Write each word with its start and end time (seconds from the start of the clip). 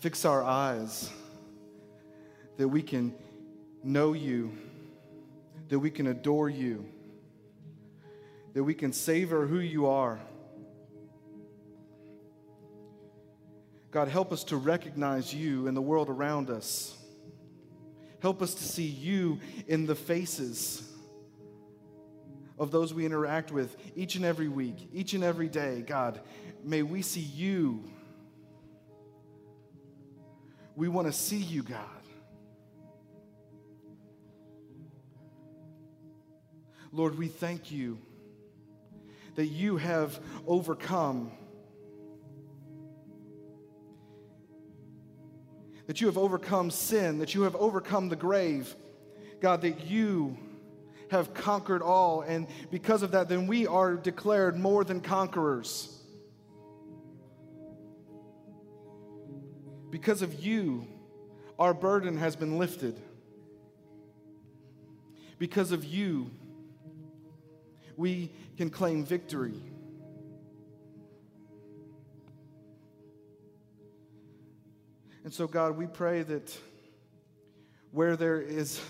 fix 0.00 0.24
our 0.24 0.42
eyes, 0.42 1.10
that 2.56 2.68
we 2.68 2.82
can 2.82 3.14
know 3.84 4.12
you, 4.12 4.50
that 5.68 5.78
we 5.78 5.90
can 5.90 6.06
adore 6.08 6.48
you, 6.48 6.86
that 8.54 8.64
we 8.64 8.74
can 8.74 8.92
savor 8.92 9.46
who 9.46 9.58
you 9.58 9.86
are. 9.86 10.18
God, 13.90 14.08
help 14.08 14.32
us 14.32 14.44
to 14.44 14.56
recognize 14.56 15.34
you 15.34 15.66
in 15.66 15.74
the 15.74 15.82
world 15.82 16.08
around 16.08 16.48
us. 16.48 16.96
Help 18.20 18.40
us 18.42 18.54
to 18.54 18.64
see 18.64 18.86
you 18.86 19.38
in 19.66 19.86
the 19.86 19.94
faces 19.94 20.82
of 22.58 22.70
those 22.70 22.92
we 22.92 23.06
interact 23.06 23.50
with 23.50 23.74
each 23.96 24.16
and 24.16 24.24
every 24.24 24.48
week, 24.48 24.88
each 24.92 25.14
and 25.14 25.24
every 25.24 25.48
day. 25.48 25.82
God, 25.86 26.20
may 26.62 26.82
we 26.82 27.02
see 27.02 27.20
you. 27.20 27.82
We 30.80 30.88
want 30.88 31.08
to 31.08 31.12
see 31.12 31.36
you, 31.36 31.62
God. 31.62 31.84
Lord, 36.90 37.18
we 37.18 37.28
thank 37.28 37.70
you 37.70 37.98
that 39.34 39.48
you 39.48 39.76
have 39.76 40.18
overcome 40.46 41.32
that 45.86 46.00
you 46.00 46.06
have 46.06 46.16
overcome 46.16 46.70
sin, 46.70 47.18
that 47.18 47.34
you 47.34 47.42
have 47.42 47.56
overcome 47.56 48.08
the 48.08 48.16
grave. 48.16 48.74
God, 49.42 49.60
that 49.60 49.86
you 49.86 50.38
have 51.10 51.34
conquered 51.34 51.82
all. 51.82 52.22
And 52.22 52.46
because 52.70 53.02
of 53.02 53.10
that, 53.10 53.28
then 53.28 53.46
we 53.46 53.66
are 53.66 53.96
declared 53.96 54.58
more 54.58 54.82
than 54.84 55.02
conquerors. 55.02 55.99
Because 59.90 60.22
of 60.22 60.44
you, 60.44 60.86
our 61.58 61.74
burden 61.74 62.16
has 62.16 62.36
been 62.36 62.58
lifted. 62.58 62.98
Because 65.38 65.72
of 65.72 65.84
you, 65.84 66.30
we 67.96 68.30
can 68.56 68.70
claim 68.70 69.04
victory. 69.04 69.60
And 75.24 75.32
so, 75.32 75.46
God, 75.46 75.76
we 75.76 75.86
pray 75.86 76.22
that 76.22 76.56
where 77.90 78.16
there 78.16 78.40
is 78.40 78.80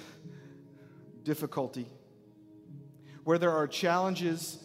difficulty, 1.24 1.86
where 3.24 3.38
there 3.38 3.52
are 3.52 3.66
challenges, 3.66 4.62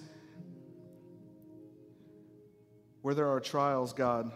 where 3.02 3.14
there 3.16 3.30
are 3.30 3.40
trials, 3.40 3.94
God, 3.94 4.32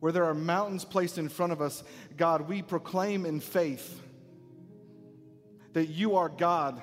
where 0.00 0.12
there 0.12 0.24
are 0.24 0.34
mountains 0.34 0.84
placed 0.84 1.18
in 1.18 1.28
front 1.28 1.52
of 1.52 1.60
us, 1.60 1.82
God, 2.16 2.42
we 2.42 2.62
proclaim 2.62 3.26
in 3.26 3.40
faith 3.40 4.00
that 5.72 5.86
you 5.86 6.16
are 6.16 6.28
God. 6.28 6.82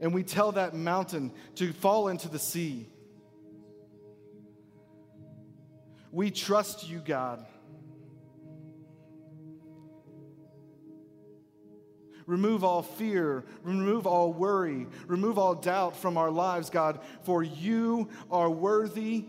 And 0.00 0.12
we 0.12 0.22
tell 0.22 0.52
that 0.52 0.74
mountain 0.74 1.32
to 1.56 1.72
fall 1.72 2.08
into 2.08 2.28
the 2.28 2.38
sea. 2.38 2.88
We 6.10 6.30
trust 6.30 6.88
you, 6.88 6.98
God. 6.98 7.44
Remove 12.26 12.64
all 12.64 12.82
fear, 12.82 13.44
remove 13.62 14.06
all 14.06 14.32
worry, 14.32 14.86
remove 15.06 15.38
all 15.38 15.54
doubt 15.54 15.96
from 15.96 16.16
our 16.16 16.30
lives, 16.30 16.70
God, 16.70 17.00
for 17.24 17.42
you 17.42 18.08
are 18.30 18.48
worthy 18.48 19.26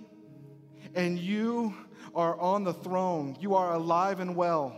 and 0.94 1.20
you 1.20 1.74
are 2.16 2.40
on 2.40 2.64
the 2.64 2.74
throne. 2.74 3.36
You 3.40 3.56
are 3.56 3.74
alive 3.74 4.22
and 4.22 4.36
well. 4.36 4.76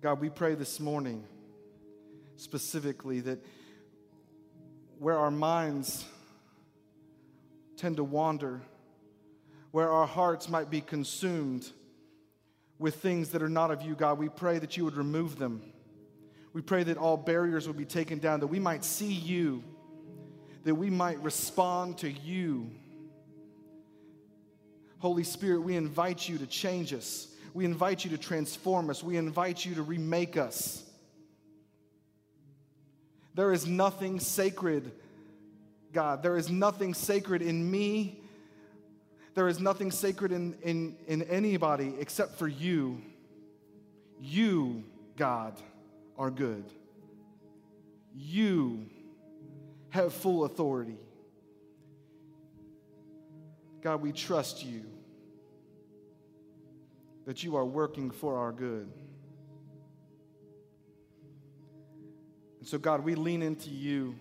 God, 0.00 0.20
we 0.20 0.30
pray 0.30 0.54
this 0.54 0.80
morning 0.80 1.24
specifically 2.36 3.20
that 3.20 3.38
where 4.98 5.18
our 5.18 5.30
minds 5.30 6.04
tend 7.76 7.96
to 7.96 8.04
wander, 8.04 8.60
where 9.70 9.90
our 9.90 10.06
hearts 10.06 10.48
might 10.48 10.70
be 10.70 10.80
consumed 10.80 11.70
with 12.78 12.96
things 12.96 13.30
that 13.30 13.42
are 13.42 13.48
not 13.48 13.70
of 13.70 13.82
you, 13.82 13.94
God, 13.94 14.18
we 14.18 14.28
pray 14.28 14.58
that 14.58 14.76
you 14.76 14.84
would 14.84 14.96
remove 14.96 15.38
them. 15.38 15.62
We 16.52 16.62
pray 16.62 16.82
that 16.84 16.96
all 16.96 17.16
barriers 17.16 17.66
would 17.66 17.76
be 17.76 17.84
taken 17.84 18.18
down, 18.18 18.40
that 18.40 18.46
we 18.46 18.58
might 18.58 18.84
see 18.84 19.12
you, 19.12 19.62
that 20.64 20.74
we 20.74 20.90
might 20.90 21.22
respond 21.22 21.98
to 21.98 22.10
you. 22.10 22.70
Holy 24.98 25.24
Spirit, 25.24 25.60
we 25.60 25.76
invite 25.76 26.28
you 26.28 26.38
to 26.38 26.46
change 26.46 26.92
us. 26.94 27.28
We 27.52 27.64
invite 27.64 28.04
you 28.04 28.10
to 28.10 28.18
transform 28.18 28.90
us. 28.90 29.02
We 29.02 29.16
invite 29.16 29.64
you 29.64 29.74
to 29.76 29.82
remake 29.82 30.36
us. 30.36 30.82
There 33.34 33.52
is 33.52 33.66
nothing 33.66 34.20
sacred 34.20 34.90
God. 35.92 36.22
There 36.22 36.36
is 36.36 36.50
nothing 36.50 36.94
sacred 36.94 37.42
in 37.42 37.70
me. 37.70 38.20
There 39.34 39.48
is 39.48 39.60
nothing 39.60 39.90
sacred 39.90 40.32
in, 40.32 40.56
in, 40.62 40.96
in 41.06 41.22
anybody 41.24 41.94
except 41.98 42.38
for 42.38 42.48
you. 42.48 43.02
You, 44.20 44.84
God, 45.16 45.54
are 46.16 46.30
good. 46.30 46.64
You 48.14 48.86
have 49.94 50.12
full 50.12 50.44
authority. 50.44 50.98
God, 53.80 54.02
we 54.02 54.10
trust 54.10 54.64
you 54.64 54.82
that 57.26 57.44
you 57.44 57.54
are 57.54 57.64
working 57.64 58.10
for 58.10 58.36
our 58.36 58.50
good. 58.50 58.90
And 62.58 62.68
so, 62.68 62.76
God, 62.76 63.04
we 63.04 63.14
lean 63.14 63.40
into 63.40 63.70
you. 63.70 64.16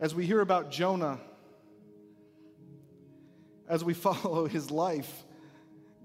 As 0.00 0.14
we 0.14 0.24
hear 0.24 0.40
about 0.40 0.70
Jonah, 0.70 1.18
as 3.68 3.84
we 3.84 3.92
follow 4.06 4.46
his 4.46 4.70
life, 4.70 5.22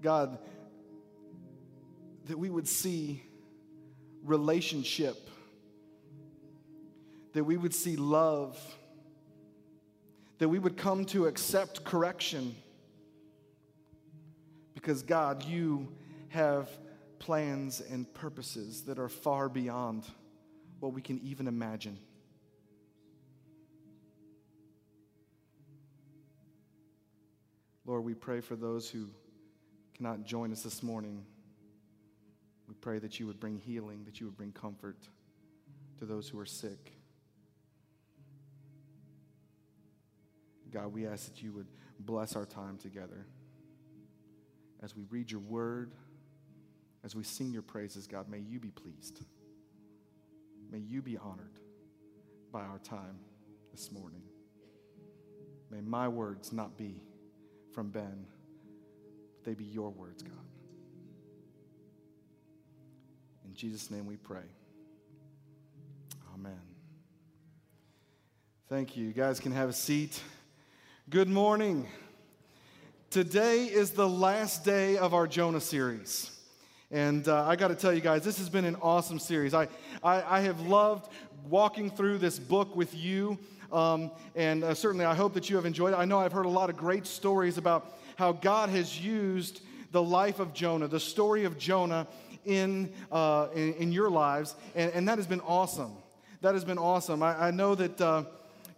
God, 0.02 0.36
that 2.26 2.38
we 2.38 2.50
would 2.50 2.68
see 2.68 3.22
relationship, 4.22 5.23
that 7.34 7.44
we 7.44 7.56
would 7.56 7.74
see 7.74 7.96
love, 7.96 8.58
that 10.38 10.48
we 10.48 10.58
would 10.58 10.76
come 10.76 11.04
to 11.04 11.26
accept 11.26 11.84
correction. 11.84 12.54
Because, 14.72 15.02
God, 15.02 15.44
you 15.44 15.92
have 16.28 16.68
plans 17.18 17.80
and 17.80 18.12
purposes 18.14 18.82
that 18.82 18.98
are 18.98 19.08
far 19.08 19.48
beyond 19.48 20.04
what 20.78 20.92
we 20.92 21.02
can 21.02 21.20
even 21.20 21.48
imagine. 21.48 21.98
Lord, 27.86 28.04
we 28.04 28.14
pray 28.14 28.40
for 28.40 28.56
those 28.56 28.88
who 28.88 29.08
cannot 29.96 30.24
join 30.24 30.52
us 30.52 30.62
this 30.62 30.82
morning. 30.82 31.24
We 32.68 32.74
pray 32.74 32.98
that 33.00 33.18
you 33.20 33.26
would 33.26 33.40
bring 33.40 33.58
healing, 33.58 34.04
that 34.04 34.20
you 34.20 34.26
would 34.26 34.36
bring 34.36 34.52
comfort 34.52 34.96
to 35.98 36.04
those 36.04 36.28
who 36.28 36.38
are 36.38 36.46
sick. 36.46 36.93
God, 40.74 40.92
we 40.92 41.06
ask 41.06 41.32
that 41.32 41.40
you 41.40 41.52
would 41.52 41.68
bless 42.00 42.34
our 42.34 42.44
time 42.44 42.76
together. 42.78 43.26
As 44.82 44.96
we 44.96 45.04
read 45.08 45.30
your 45.30 45.40
word, 45.40 45.92
as 47.04 47.14
we 47.14 47.22
sing 47.22 47.52
your 47.52 47.62
praises, 47.62 48.08
God, 48.08 48.28
may 48.28 48.40
you 48.40 48.58
be 48.58 48.70
pleased. 48.70 49.20
May 50.72 50.78
you 50.78 51.00
be 51.00 51.16
honored 51.16 51.60
by 52.50 52.62
our 52.62 52.80
time 52.80 53.20
this 53.70 53.92
morning. 53.92 54.22
May 55.70 55.80
my 55.80 56.08
words 56.08 56.52
not 56.52 56.76
be 56.76 57.00
from 57.72 57.90
Ben, 57.90 58.26
but 59.36 59.44
they 59.44 59.54
be 59.54 59.64
your 59.64 59.90
words, 59.90 60.24
God. 60.24 60.32
In 63.46 63.54
Jesus' 63.54 63.92
name 63.92 64.06
we 64.06 64.16
pray. 64.16 64.42
Amen. 66.34 66.60
Thank 68.68 68.96
you. 68.96 69.06
You 69.06 69.12
guys 69.12 69.38
can 69.38 69.52
have 69.52 69.68
a 69.68 69.72
seat. 69.72 70.20
Good 71.10 71.28
morning. 71.28 71.86
Today 73.10 73.66
is 73.66 73.90
the 73.90 74.08
last 74.08 74.64
day 74.64 74.96
of 74.96 75.12
our 75.12 75.26
Jonah 75.26 75.60
series. 75.60 76.30
And 76.90 77.28
uh, 77.28 77.46
I 77.46 77.56
got 77.56 77.68
to 77.68 77.74
tell 77.74 77.92
you 77.92 78.00
guys, 78.00 78.24
this 78.24 78.38
has 78.38 78.48
been 78.48 78.64
an 78.64 78.76
awesome 78.80 79.18
series. 79.18 79.52
I, 79.52 79.68
I, 80.02 80.38
I 80.38 80.40
have 80.40 80.62
loved 80.62 81.10
walking 81.50 81.90
through 81.90 82.18
this 82.18 82.38
book 82.38 82.74
with 82.74 82.94
you. 82.94 83.38
Um, 83.70 84.12
and 84.34 84.64
uh, 84.64 84.72
certainly, 84.72 85.04
I 85.04 85.14
hope 85.14 85.34
that 85.34 85.50
you 85.50 85.56
have 85.56 85.66
enjoyed 85.66 85.92
it. 85.92 85.96
I 85.96 86.06
know 86.06 86.20
I've 86.20 86.32
heard 86.32 86.46
a 86.46 86.48
lot 86.48 86.70
of 86.70 86.78
great 86.78 87.06
stories 87.06 87.58
about 87.58 87.98
how 88.16 88.32
God 88.32 88.70
has 88.70 88.98
used 88.98 89.60
the 89.92 90.02
life 90.02 90.40
of 90.40 90.54
Jonah, 90.54 90.88
the 90.88 90.98
story 90.98 91.44
of 91.44 91.58
Jonah 91.58 92.06
in, 92.46 92.90
uh, 93.12 93.48
in, 93.54 93.74
in, 93.74 93.92
your 93.92 94.08
lives, 94.08 94.54
and, 94.74 94.90
and, 94.92 95.06
that 95.08 95.18
has 95.18 95.26
been 95.26 95.42
awesome. 95.42 95.92
That 96.40 96.54
has 96.54 96.64
been 96.64 96.78
awesome. 96.78 97.22
I, 97.22 97.48
I 97.48 97.50
know 97.50 97.74
that, 97.74 98.00
uh, 98.00 98.24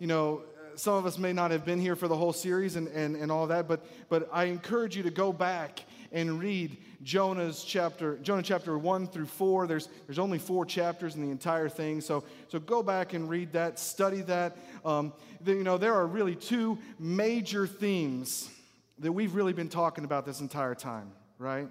you 0.00 0.08
know, 0.08 0.42
some 0.76 0.94
of 0.94 1.06
us 1.06 1.18
may 1.18 1.32
not 1.32 1.50
have 1.50 1.64
been 1.64 1.80
here 1.80 1.96
for 1.96 2.08
the 2.08 2.16
whole 2.16 2.32
series 2.32 2.76
and, 2.76 2.88
and, 2.88 3.16
and 3.16 3.32
all 3.32 3.46
that, 3.48 3.66
but, 3.66 3.84
but 4.08 4.28
I 4.32 4.44
encourage 4.44 4.96
you 4.96 5.02
to 5.04 5.10
go 5.10 5.32
back 5.32 5.80
and 6.12 6.38
read 6.38 6.76
Jonah's 7.02 7.64
chapter, 7.64 8.16
Jonah 8.18 8.42
chapter 8.42 8.78
1 8.78 9.06
through 9.08 9.26
4. 9.26 9.66
There's, 9.66 9.88
there's 10.06 10.18
only 10.18 10.38
four 10.38 10.64
chapters 10.64 11.14
in 11.14 11.22
the 11.22 11.30
entire 11.30 11.68
thing. 11.68 12.00
So, 12.00 12.24
so 12.48 12.58
go 12.58 12.82
back 12.82 13.12
and 13.12 13.28
read 13.28 13.52
that, 13.52 13.78
study 13.78 14.20
that. 14.22 14.56
Um, 14.84 15.12
the, 15.40 15.52
you 15.52 15.64
know, 15.64 15.78
there 15.78 15.94
are 15.94 16.06
really 16.06 16.34
two 16.34 16.78
major 16.98 17.66
themes 17.66 18.48
that 18.98 19.12
we've 19.12 19.34
really 19.34 19.52
been 19.52 19.68
talking 19.68 20.04
about 20.04 20.24
this 20.24 20.40
entire 20.40 20.74
time, 20.74 21.12
right? 21.38 21.68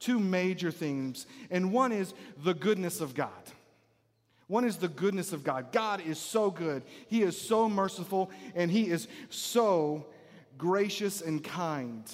Two 0.00 0.18
major 0.18 0.70
themes. 0.70 1.26
And 1.50 1.72
one 1.72 1.92
is 1.92 2.14
the 2.42 2.54
goodness 2.54 3.00
of 3.00 3.14
God. 3.14 3.30
One 4.46 4.64
is 4.64 4.76
the 4.76 4.88
goodness 4.88 5.32
of 5.32 5.42
God. 5.42 5.72
God 5.72 6.02
is 6.06 6.18
so 6.18 6.50
good. 6.50 6.82
He 7.08 7.22
is 7.22 7.40
so 7.40 7.68
merciful, 7.68 8.30
and 8.54 8.70
He 8.70 8.88
is 8.88 9.08
so 9.30 10.06
gracious 10.58 11.20
and 11.20 11.42
kind. 11.42 12.04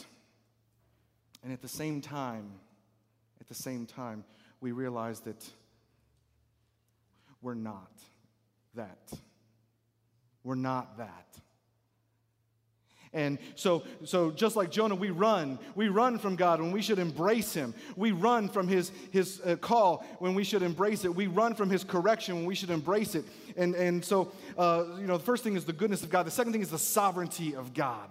And 1.43 1.53
at 1.53 1.63
the 1.63 1.69
same 1.69 2.01
time, 2.01 2.51
at 3.41 3.49
the 3.49 3.55
same 3.55 3.87
time, 3.87 4.25
we 4.61 4.73
realize 4.73 5.21
that 5.21 5.45
we're 7.43 7.55
not 7.55 7.91
that. 8.75 9.13
We're 10.45 10.55
not 10.55 10.99
that. 10.99 11.27
And 13.13 13.39
so, 13.57 13.83
so 14.05 14.31
just 14.31 14.55
like 14.55 14.71
Jonah, 14.71 14.95
we 14.95 15.11
run. 15.11 15.59
We 15.75 15.89
run 15.89 16.19
from 16.19 16.37
God 16.37 16.61
when 16.61 16.71
we 16.71 16.81
should 16.81 17.01
embrace 17.01 17.53
Him. 17.53 17.75
We 17.97 18.13
run 18.13 18.49
from 18.49 18.69
His, 18.69 18.93
his 19.11 19.41
uh, 19.45 19.57
call 19.57 20.05
when 20.21 20.35
we 20.35 20.45
should 20.45 20.63
embrace 20.63 21.05
it. 21.05 21.13
We 21.13 21.27
run 21.27 21.55
from 21.55 21.71
His 21.71 21.83
correction 21.83 22.37
when 22.37 22.45
we 22.45 22.55
should 22.55 22.71
embrace 22.71 23.17
it. 23.17 23.25
And, 23.57 23.75
and 23.75 24.05
so, 24.05 24.31
uh, 24.57 24.85
you 24.99 25.09
know, 25.09 25.17
the 25.17 25.25
first 25.25 25.43
thing 25.43 25.57
is 25.57 25.65
the 25.65 25.73
goodness 25.73 26.05
of 26.05 26.11
God. 26.11 26.25
The 26.25 26.31
second 26.31 26.53
thing 26.53 26.63
is 26.63 26.71
the 26.71 26.79
sovereignty 26.79 27.57
of 27.57 27.75
God. 27.75 28.11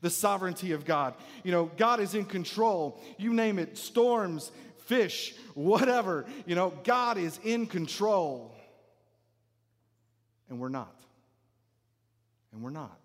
The 0.00 0.10
sovereignty 0.10 0.72
of 0.72 0.86
God. 0.86 1.12
You 1.44 1.52
know, 1.52 1.70
God 1.76 2.00
is 2.00 2.14
in 2.14 2.24
control. 2.24 2.98
You 3.18 3.34
name 3.34 3.58
it 3.58 3.76
storms, 3.76 4.52
fish, 4.86 5.34
whatever. 5.54 6.24
You 6.46 6.54
know, 6.54 6.72
God 6.82 7.18
is 7.18 7.38
in 7.44 7.66
control. 7.66 8.54
And 10.48 10.58
we're 10.58 10.70
not. 10.70 10.94
And 12.52 12.62
we're 12.62 12.70
not. 12.70 12.97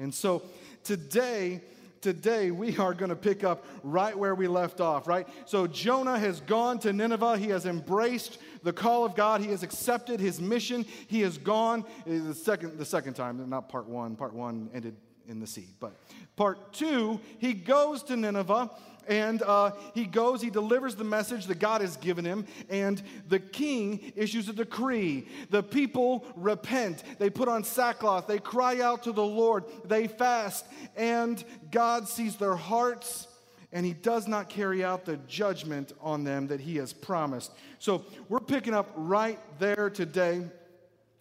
And 0.00 0.14
so 0.14 0.42
today, 0.82 1.60
today 2.00 2.50
we 2.50 2.76
are 2.78 2.94
going 2.94 3.10
to 3.10 3.16
pick 3.16 3.44
up 3.44 3.66
right 3.82 4.18
where 4.18 4.34
we 4.34 4.48
left 4.48 4.80
off, 4.80 5.06
right? 5.06 5.28
So 5.44 5.66
Jonah 5.66 6.18
has 6.18 6.40
gone 6.40 6.78
to 6.80 6.92
Nineveh. 6.92 7.36
He 7.36 7.50
has 7.50 7.66
embraced 7.66 8.38
the 8.62 8.72
call 8.72 9.04
of 9.04 9.14
God. 9.14 9.42
He 9.42 9.48
has 9.48 9.62
accepted 9.62 10.18
his 10.18 10.40
mission. 10.40 10.86
He 11.06 11.20
has 11.20 11.36
gone 11.36 11.84
eh, 12.06 12.18
the 12.26 12.34
second, 12.34 12.78
the 12.78 12.84
second 12.86 13.12
time, 13.12 13.46
not 13.50 13.68
part 13.68 13.86
one. 13.86 14.16
Part 14.16 14.32
one 14.32 14.70
ended 14.72 14.96
in 15.28 15.38
the 15.38 15.46
sea. 15.46 15.68
But 15.78 15.92
part 16.34 16.72
two, 16.72 17.20
he 17.38 17.52
goes 17.52 18.02
to 18.04 18.16
Nineveh 18.16 18.70
and 19.08 19.42
uh, 19.42 19.72
he 19.94 20.04
goes, 20.04 20.40
he 20.42 20.50
delivers 20.50 20.94
the 20.94 21.04
message 21.04 21.46
that 21.46 21.58
God 21.58 21.80
has 21.80 21.96
given 21.96 22.24
him, 22.24 22.46
and 22.68 23.02
the 23.28 23.38
king 23.38 24.12
issues 24.16 24.48
a 24.48 24.52
decree. 24.52 25.28
The 25.50 25.62
people 25.62 26.24
repent. 26.36 27.02
They 27.18 27.30
put 27.30 27.48
on 27.48 27.64
sackcloth. 27.64 28.26
They 28.26 28.38
cry 28.38 28.80
out 28.80 29.04
to 29.04 29.12
the 29.12 29.24
Lord. 29.24 29.64
They 29.84 30.06
fast, 30.06 30.66
and 30.96 31.42
God 31.70 32.08
sees 32.08 32.36
their 32.36 32.56
hearts 32.56 33.26
and 33.72 33.86
he 33.86 33.92
does 33.92 34.26
not 34.26 34.48
carry 34.48 34.84
out 34.84 35.04
the 35.04 35.16
judgment 35.28 35.92
on 36.00 36.24
them 36.24 36.48
that 36.48 36.60
he 36.60 36.76
has 36.76 36.92
promised. 36.92 37.52
So 37.78 38.04
we're 38.28 38.40
picking 38.40 38.74
up 38.74 38.90
right 38.96 39.38
there 39.58 39.90
today. 39.90 40.42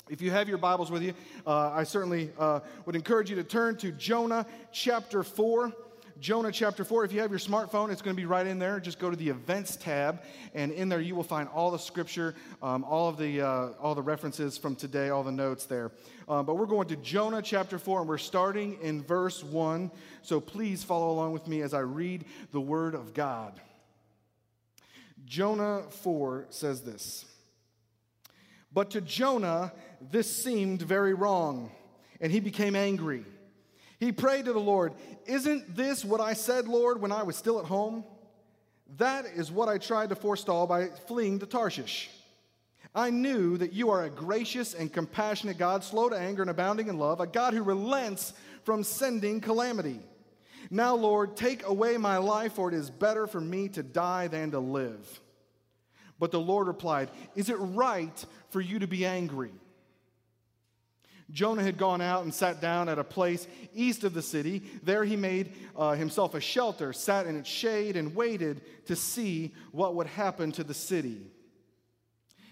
If 0.10 0.22
you 0.22 0.32
have 0.32 0.50
your 0.50 0.58
Bibles 0.58 0.90
with 0.90 1.04
you, 1.04 1.14
uh, 1.46 1.70
I 1.70 1.84
certainly 1.84 2.32
uh, 2.40 2.62
would 2.86 2.96
encourage 2.96 3.30
you 3.30 3.36
to 3.36 3.44
turn 3.44 3.78
to 3.78 3.92
Jonah 3.92 4.48
chapter 4.72 5.22
4. 5.22 5.72
Jonah 6.20 6.52
chapter 6.52 6.84
4. 6.84 7.06
If 7.06 7.14
you 7.14 7.22
have 7.22 7.30
your 7.30 7.40
smartphone, 7.40 7.92
it's 7.92 8.02
going 8.02 8.14
to 8.14 8.20
be 8.22 8.26
right 8.26 8.46
in 8.46 8.60
there. 8.60 8.82
Just 8.82 9.00
go 9.00 9.10
to 9.10 9.16
the 9.16 9.30
events 9.30 9.78
tab, 9.78 10.22
and 10.54 10.72
in 10.74 10.90
there 10.90 11.00
you 11.00 11.16
will 11.16 11.24
find 11.24 11.48
all 11.48 11.72
the 11.72 11.80
scripture, 11.80 12.36
um, 12.62 12.84
all 12.84 13.08
of 13.08 13.18
the, 13.18 13.42
uh, 13.42 13.70
all 13.80 13.96
the 13.96 14.02
references 14.02 14.58
from 14.58 14.76
today, 14.76 15.10
all 15.10 15.24
the 15.24 15.32
notes 15.32 15.66
there. 15.66 15.92
Um, 16.28 16.46
but 16.46 16.56
we're 16.56 16.66
going 16.66 16.90
to 16.90 16.98
Jonah 16.98 17.42
chapter 17.42 17.80
4, 17.80 18.02
and 18.02 18.10
we're 18.10 18.18
starting 18.18 18.78
in 18.82 19.02
verse 19.02 19.44
1. 19.44 19.92
So 20.22 20.42
please 20.42 20.84
follow 20.84 21.10
along 21.12 21.32
with 21.32 21.48
me 21.48 21.62
as 21.62 21.74
I 21.74 21.80
read 21.80 22.26
the 22.52 22.62
word 22.62 22.96
of 22.96 23.14
God. 23.14 23.60
Jonah 25.26 25.84
4 25.90 26.48
says 26.50 26.82
this 26.82 27.26
But 28.74 28.92
to 28.92 29.00
Jonah, 29.00 29.72
this 30.02 30.44
seemed 30.44 30.82
very 30.82 31.14
wrong, 31.14 31.72
and 32.20 32.30
he 32.30 32.42
became 32.42 32.76
angry. 32.76 33.24
He 34.00 34.12
prayed 34.12 34.46
to 34.46 34.54
the 34.54 34.60
Lord, 34.60 34.94
Isn't 35.26 35.76
this 35.76 36.06
what 36.06 36.22
I 36.22 36.34
said, 36.34 36.68
Lord, 36.68 37.02
when 37.02 37.12
I 37.12 37.24
was 37.24 37.36
still 37.36 37.60
at 37.60 37.66
home? 37.66 38.04
That 38.98 39.26
is 39.26 39.52
what 39.52 39.70
I 39.70 39.78
tried 39.78 40.10
to 40.10 40.16
forestall 40.16 40.66
by 40.66 40.88
fleeing 41.08 41.40
to 41.40 41.46
Tarshish. 41.46 42.10
I 42.96 43.12
knew 43.12 43.58
that 43.58 43.74
you 43.74 43.92
are 43.92 44.04
a 44.04 44.10
gracious 44.10 44.74
and 44.74 44.92
compassionate 44.92 45.60
God, 45.60 45.84
slow 45.84 46.10
to 46.10 46.18
anger 46.18 46.42
and 46.42 46.50
abounding 46.50 46.88
in 46.88 46.98
love, 46.98 47.20
a 47.20 47.28
God 47.28 47.54
who 47.54 47.62
relents 47.62 48.34
from 48.64 48.84
sending 48.84 49.42
calamity. 49.42 50.00
Now, 50.72 50.96
Lord, 50.96 51.38
take 51.38 51.66
away 51.66 51.98
my 51.98 52.18
life, 52.18 52.54
for 52.54 52.70
it 52.70 52.76
is 52.76 52.90
better 52.90 53.28
for 53.28 53.40
me 53.40 53.70
to 53.70 53.84
die 53.84 54.28
than 54.28 54.52
to 54.52 54.60
live. 54.60 55.22
But 56.18 56.32
the 56.32 56.40
Lord 56.40 56.68
replied, 56.68 57.12
Is 57.36 57.50
it 57.50 57.56
right 57.56 58.26
for 58.50 58.60
you 58.60 58.80
to 58.80 58.88
be 58.88 59.06
angry? 59.06 59.54
Jonah 61.32 61.64
had 61.64 61.78
gone 61.78 62.02
out 62.02 62.24
and 62.24 62.34
sat 62.34 62.60
down 62.60 62.90
at 62.90 63.00
a 63.00 63.04
place 63.04 63.48
east 63.74 64.04
of 64.04 64.14
the 64.14 64.22
city. 64.22 64.64
There 64.84 65.04
he 65.04 65.16
made 65.16 65.54
uh, 65.76 65.94
himself 65.94 66.34
a 66.34 66.42
shelter, 66.42 66.92
sat 66.94 67.28
in 67.28 67.36
its 67.36 67.50
shade, 67.50 67.96
and 67.96 68.16
waited 68.16 68.62
to 68.88 68.96
see 68.96 69.54
what 69.72 69.96
would 69.96 70.08
happen 70.08 70.52
to 70.54 70.64
the 70.64 70.74
city. 70.74 71.22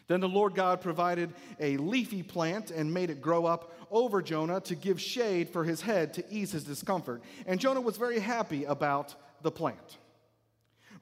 Then 0.08 0.22
the 0.22 0.30
Lord 0.30 0.56
God 0.56 0.80
provided 0.82 1.34
a 1.60 1.78
leafy 1.78 2.24
plant 2.24 2.72
and 2.72 2.94
made 2.94 3.10
it 3.10 3.22
grow 3.22 3.46
up 3.46 3.74
over 3.92 4.22
Jonah 4.22 4.62
to 4.62 4.76
give 4.76 5.02
shade 5.02 5.50
for 5.50 5.64
his 5.64 5.82
head 5.82 6.14
to 6.14 6.34
ease 6.34 6.52
his 6.52 6.64
discomfort. 6.64 7.22
And 7.46 7.60
Jonah 7.60 7.82
was 7.82 7.98
very 7.98 8.20
happy 8.20 8.64
about 8.64 9.16
the 9.42 9.52
plant. 9.52 9.98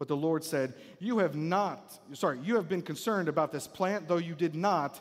But 0.00 0.08
the 0.08 0.16
Lord 0.16 0.42
said, 0.42 0.72
You 0.98 1.18
have 1.18 1.36
not, 1.36 2.00
sorry, 2.14 2.38
you 2.42 2.56
have 2.56 2.70
been 2.70 2.80
concerned 2.80 3.28
about 3.28 3.52
this 3.52 3.68
plant, 3.68 4.08
though 4.08 4.16
you 4.16 4.34
did 4.34 4.54
not 4.54 4.98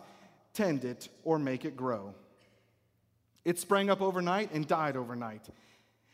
tend 0.53 0.83
it 0.83 1.07
or 1.23 1.39
make 1.39 1.63
it 1.63 1.77
grow. 1.77 2.13
It 3.45 3.57
sprang 3.57 3.89
up 3.89 4.01
overnight 4.01 4.51
and 4.51 4.67
died 4.67 4.97
overnight. 4.97 5.47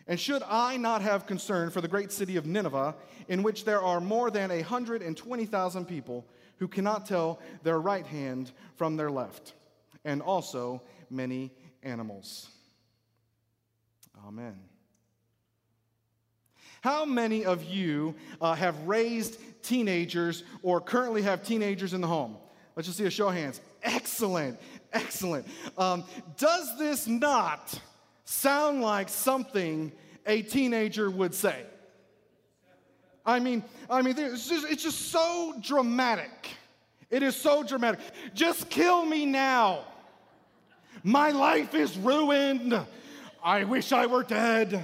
And 0.05 0.19
should 0.19 0.43
I 0.43 0.77
not 0.77 1.01
have 1.01 1.25
concern 1.25 1.71
for 1.71 1.81
the 1.81 1.87
great 1.87 2.11
city 2.11 2.37
of 2.37 2.45
Nineveh, 2.45 2.93
in 3.27 3.41
which 3.41 3.65
there 3.65 3.81
are 3.81 3.99
more 3.99 4.29
than 4.29 4.51
120,000 4.51 5.85
people 5.85 6.23
who 6.59 6.67
cannot 6.67 7.07
tell 7.07 7.39
their 7.63 7.79
right 7.79 8.05
hand 8.05 8.51
from 8.75 8.97
their 8.97 9.09
left, 9.09 9.53
and 10.03 10.21
also 10.21 10.79
many 11.09 11.51
animals? 11.81 12.49
Amen. 14.27 14.59
How 16.85 17.03
many 17.03 17.45
of 17.45 17.63
you 17.63 18.13
uh, 18.39 18.53
have 18.53 18.79
raised 18.83 19.39
teenagers 19.63 20.43
or 20.61 20.79
currently 20.79 21.23
have 21.23 21.41
teenagers 21.41 21.95
in 21.95 22.01
the 22.01 22.05
home? 22.05 22.37
Let's 22.75 22.87
just 22.87 22.99
see 22.99 23.05
a 23.05 23.09
show 23.09 23.29
of 23.29 23.33
hands. 23.33 23.59
Excellent. 23.81 24.59
Excellent. 24.93 25.47
Um, 25.79 26.03
does 26.37 26.77
this 26.77 27.07
not 27.07 27.73
sound 28.25 28.83
like 28.83 29.09
something 29.09 29.93
a 30.27 30.43
teenager 30.43 31.09
would 31.09 31.33
say? 31.33 31.63
I 33.25 33.39
mean, 33.39 33.63
I 33.89 34.03
mean, 34.03 34.13
it's 34.15 34.47
just, 34.47 34.69
it's 34.69 34.83
just 34.83 35.09
so 35.09 35.55
dramatic. 35.63 36.49
It 37.09 37.23
is 37.23 37.35
so 37.35 37.63
dramatic. 37.63 37.99
Just 38.35 38.69
kill 38.69 39.03
me 39.03 39.25
now. 39.25 39.85
My 41.01 41.31
life 41.31 41.73
is 41.73 41.97
ruined. 41.97 42.79
I 43.43 43.63
wish 43.63 43.91
I 43.91 44.05
were 44.05 44.21
dead. 44.21 44.83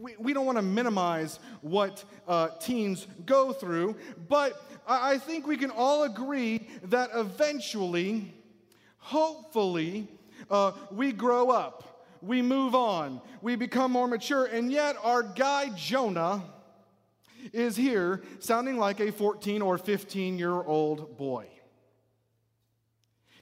We, 0.00 0.16
we 0.18 0.32
don't 0.32 0.46
want 0.46 0.56
to 0.58 0.62
minimize 0.62 1.38
what 1.60 2.04
uh, 2.26 2.48
teens 2.60 3.06
go 3.26 3.52
through, 3.52 3.96
but 4.28 4.60
I 4.86 5.18
think 5.18 5.46
we 5.46 5.56
can 5.56 5.70
all 5.70 6.04
agree 6.04 6.66
that 6.84 7.10
eventually, 7.14 8.34
hopefully, 8.98 10.08
uh, 10.50 10.72
we 10.90 11.12
grow 11.12 11.50
up. 11.50 12.06
we 12.22 12.42
move 12.42 12.74
on, 12.74 13.20
we 13.40 13.56
become 13.56 13.92
more 13.92 14.06
mature, 14.06 14.44
and 14.44 14.70
yet 14.70 14.96
our 15.02 15.22
guy 15.22 15.70
Jonah 15.70 16.42
is 17.52 17.76
here 17.76 18.22
sounding 18.40 18.76
like 18.76 19.00
a 19.00 19.10
14 19.10 19.62
or 19.62 19.78
15 19.78 20.38
year 20.38 20.52
old 20.52 21.16
boy. 21.16 21.46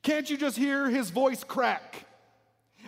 Can't 0.02 0.30
you 0.30 0.36
just 0.36 0.56
hear 0.56 0.88
his 0.88 1.10
voice 1.10 1.42
crack? 1.42 2.07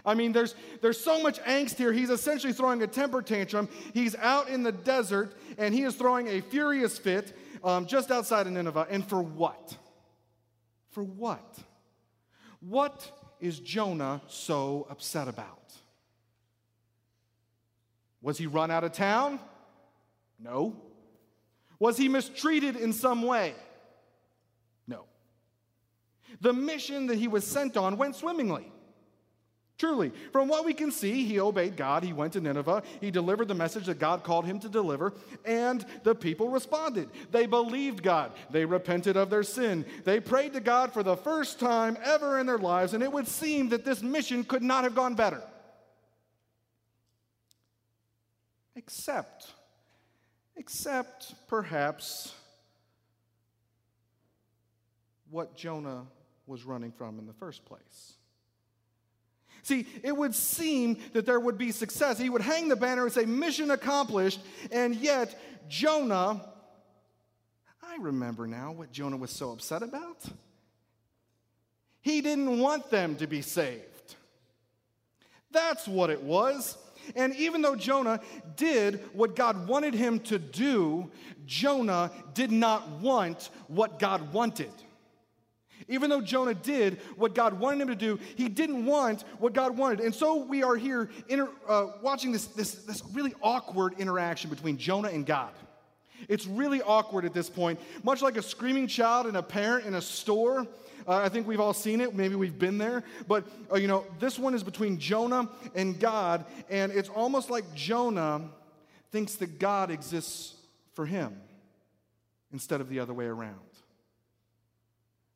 I 0.05 0.15
mean, 0.15 0.33
there's, 0.33 0.55
there's 0.81 0.99
so 0.99 1.23
much 1.23 1.41
angst 1.43 1.77
here. 1.77 1.93
He's 1.93 2.11
essentially 2.11 2.53
throwing 2.53 2.83
a 2.83 2.87
temper 2.87 3.23
tantrum. 3.23 3.69
He's 3.93 4.15
out 4.17 4.49
in 4.49 4.63
the 4.63 4.73
desert 4.73 5.35
and 5.59 5.75
he 5.75 5.83
is 5.83 5.95
throwing 5.95 6.29
a 6.29 6.41
furious 6.41 6.99
fit 6.99 7.37
um, 7.63 7.87
just 7.87 8.11
outside 8.11 8.47
of 8.47 8.53
Nineveh. 8.53 8.87
And 8.91 9.07
for 9.07 9.23
what? 9.23 9.77
For 10.91 11.03
what? 11.03 11.59
What 12.61 13.11
is 13.41 13.59
Jonah 13.61 14.21
so 14.27 14.87
upset 14.91 15.29
about? 15.29 15.73
Was 18.23 18.39
he 18.39 18.47
run 18.47 18.71
out 18.71 18.85
of 18.85 18.93
town? 18.93 19.41
No. 20.39 20.77
Was 21.79 21.97
he 21.97 22.09
mistreated 22.09 22.77
in 22.77 22.93
some 22.93 23.23
way? 23.23 23.55
No. 24.87 25.05
The 26.41 26.53
mission 26.53 27.07
that 27.07 27.17
he 27.17 27.29
was 27.29 27.47
sent 27.47 27.77
on 27.77 27.97
went 27.97 28.17
swimmingly. 28.17 28.71
Truly, 29.81 30.13
from 30.31 30.47
what 30.47 30.67
we 30.67 30.75
can 30.75 30.93
see, 30.93 31.25
he 31.25 31.41
obeyed 31.41 31.75
God. 31.75 32.05
He 32.05 32.13
went 32.13 32.35
to 32.35 32.41
Nineveh. 32.43 32.83
He 33.01 33.11
delivered 33.11 33.49
the 33.49 33.55
message 33.55 33.87
that 33.87 33.99
God 33.99 34.23
called 34.23 34.45
him 34.45 34.61
to 34.61 34.69
deliver, 34.69 35.15
and 35.47 35.87
the 36.03 36.15
people 36.15 36.51
responded. 36.51 37.09
They 37.31 37.47
believed 37.47 38.03
God. 38.03 38.33
They 38.51 38.67
repented 38.67 39.17
of 39.17 39.31
their 39.31 39.43
sin. 39.43 39.87
They 40.05 40.21
prayed 40.21 40.53
to 40.53 40.61
God 40.61 40.93
for 40.93 41.03
the 41.03 41.17
first 41.17 41.59
time 41.59 41.97
ever 42.05 42.39
in 42.39 42.45
their 42.45 42.59
lives, 42.59 42.93
and 42.93 43.03
it 43.03 43.11
would 43.11 43.27
seem 43.27 43.71
that 43.71 43.87
this 43.87 44.03
mission 44.03 44.45
could 44.45 44.63
not 44.63 44.85
have 44.85 44.95
gone 44.95 45.15
better. 45.15 45.43
Except, 48.77 49.51
except 50.57 51.33
perhaps 51.49 52.35
what 55.31 55.57
Jonah 55.57 56.05
was 56.47 56.65
running 56.65 56.93
from 56.93 57.19
in 57.19 57.27
the 57.27 57.33
first 57.33 57.65
place. 57.65 58.19
See, 59.63 59.87
it 60.03 60.17
would 60.17 60.35
seem 60.35 60.99
that 61.13 61.27
there 61.27 61.41
would 61.41 61.59
be 61.59 61.73
success. 61.73 62.19
He 62.19 62.31
would 62.31 62.43
hang 62.43 62.69
the 62.69 62.77
banner 62.77 63.05
and 63.05 63.13
say, 63.13 63.25
Mission 63.25 63.71
accomplished, 63.71 64.41
and 64.73 64.95
yet 64.95 65.41
Jonah, 65.69 66.45
I 67.83 67.97
remember 68.01 68.47
now 68.47 68.73
what 68.73 68.93
Jonah 68.93 69.17
was 69.17 69.31
so 69.31 69.53
upset 69.53 69.83
about. 69.83 70.25
He 72.01 72.21
didn't 72.21 72.59
want 72.59 72.91
them 72.91 73.17
to 73.17 73.27
be 73.27 73.43
saved. 73.43 74.15
That's 75.51 75.87
what 75.87 76.11
it 76.11 76.23
was. 76.23 76.79
And 77.17 77.35
even 77.37 77.63
though 77.63 77.77
Jonah 77.77 78.21
did 78.57 79.01
what 79.13 79.35
God 79.35 79.67
wanted 79.67 79.95
him 79.95 80.21
to 80.21 80.39
do, 80.39 81.11
Jonah 81.47 82.11
did 82.35 82.53
not 82.53 82.89
want 83.01 83.51
what 83.69 83.99
God 83.99 84.33
wanted. 84.33 84.73
Even 85.89 86.11
though 86.11 86.21
Jonah 86.21 86.55
did 86.55 86.99
what 87.17 87.35
God 87.35 87.59
wanted 87.59 87.83
him 87.83 87.89
to 87.89 87.95
do, 87.95 88.19
he 88.37 88.49
didn't 88.49 88.87
want 88.87 89.23
what 89.39 89.53
God 89.53 89.77
wanted. 89.77 90.01
And 90.01 90.15
so 90.15 90.45
we 90.45 90.63
are 90.63 90.77
here 90.77 91.11
inter, 91.29 91.49
uh, 91.69 91.89
watching 92.03 92.33
this, 92.33 92.47
this, 92.47 92.75
this 92.75 93.03
really 93.13 93.35
awkward 93.43 93.95
interaction 93.99 94.51
between 94.51 94.77
Jonah 94.77 95.09
and 95.09 95.25
God. 95.27 95.53
It's 96.29 96.47
really 96.47 96.83
awkward 96.83 97.25
at 97.25 97.33
this 97.33 97.49
point, 97.49 97.81
much 98.03 98.23
like 98.23 98.37
a 98.37 98.43
screaming 98.43 98.87
child 98.87 99.27
and 99.27 99.37
a 99.37 99.43
parent 99.43 99.87
in 99.87 99.95
a 99.95 100.03
store. 100.03 100.67
Uh, 101.09 101.17
I 101.17 101.29
think 101.29 101.47
we've 101.47 101.61
all 101.61 101.73
seen 101.73 102.01
it. 102.01 102.15
Maybe 102.15 102.35
we've 102.35 102.59
been 102.59 102.79
there. 102.79 103.03
But, 103.27 103.45
uh, 103.73 103.77
you 103.77 103.89
know, 103.89 104.05
this 104.19 104.39
one 104.39 104.55
is 104.55 104.63
between 104.63 104.99
Jonah 104.99 105.49
and 105.75 105.99
God, 105.99 106.45
and 106.69 106.93
it's 106.93 107.09
almost 107.09 107.51
like 107.51 107.75
Jonah 107.75 108.43
thinks 109.11 109.37
that 109.37 109.59
God 109.59 109.91
exists 109.91 110.55
for 110.95 111.07
him 111.07 111.35
instead 112.53 112.81
of 112.81 112.89
the 112.89 113.01
other 113.01 113.15
way 113.15 113.27
around. 113.27 113.59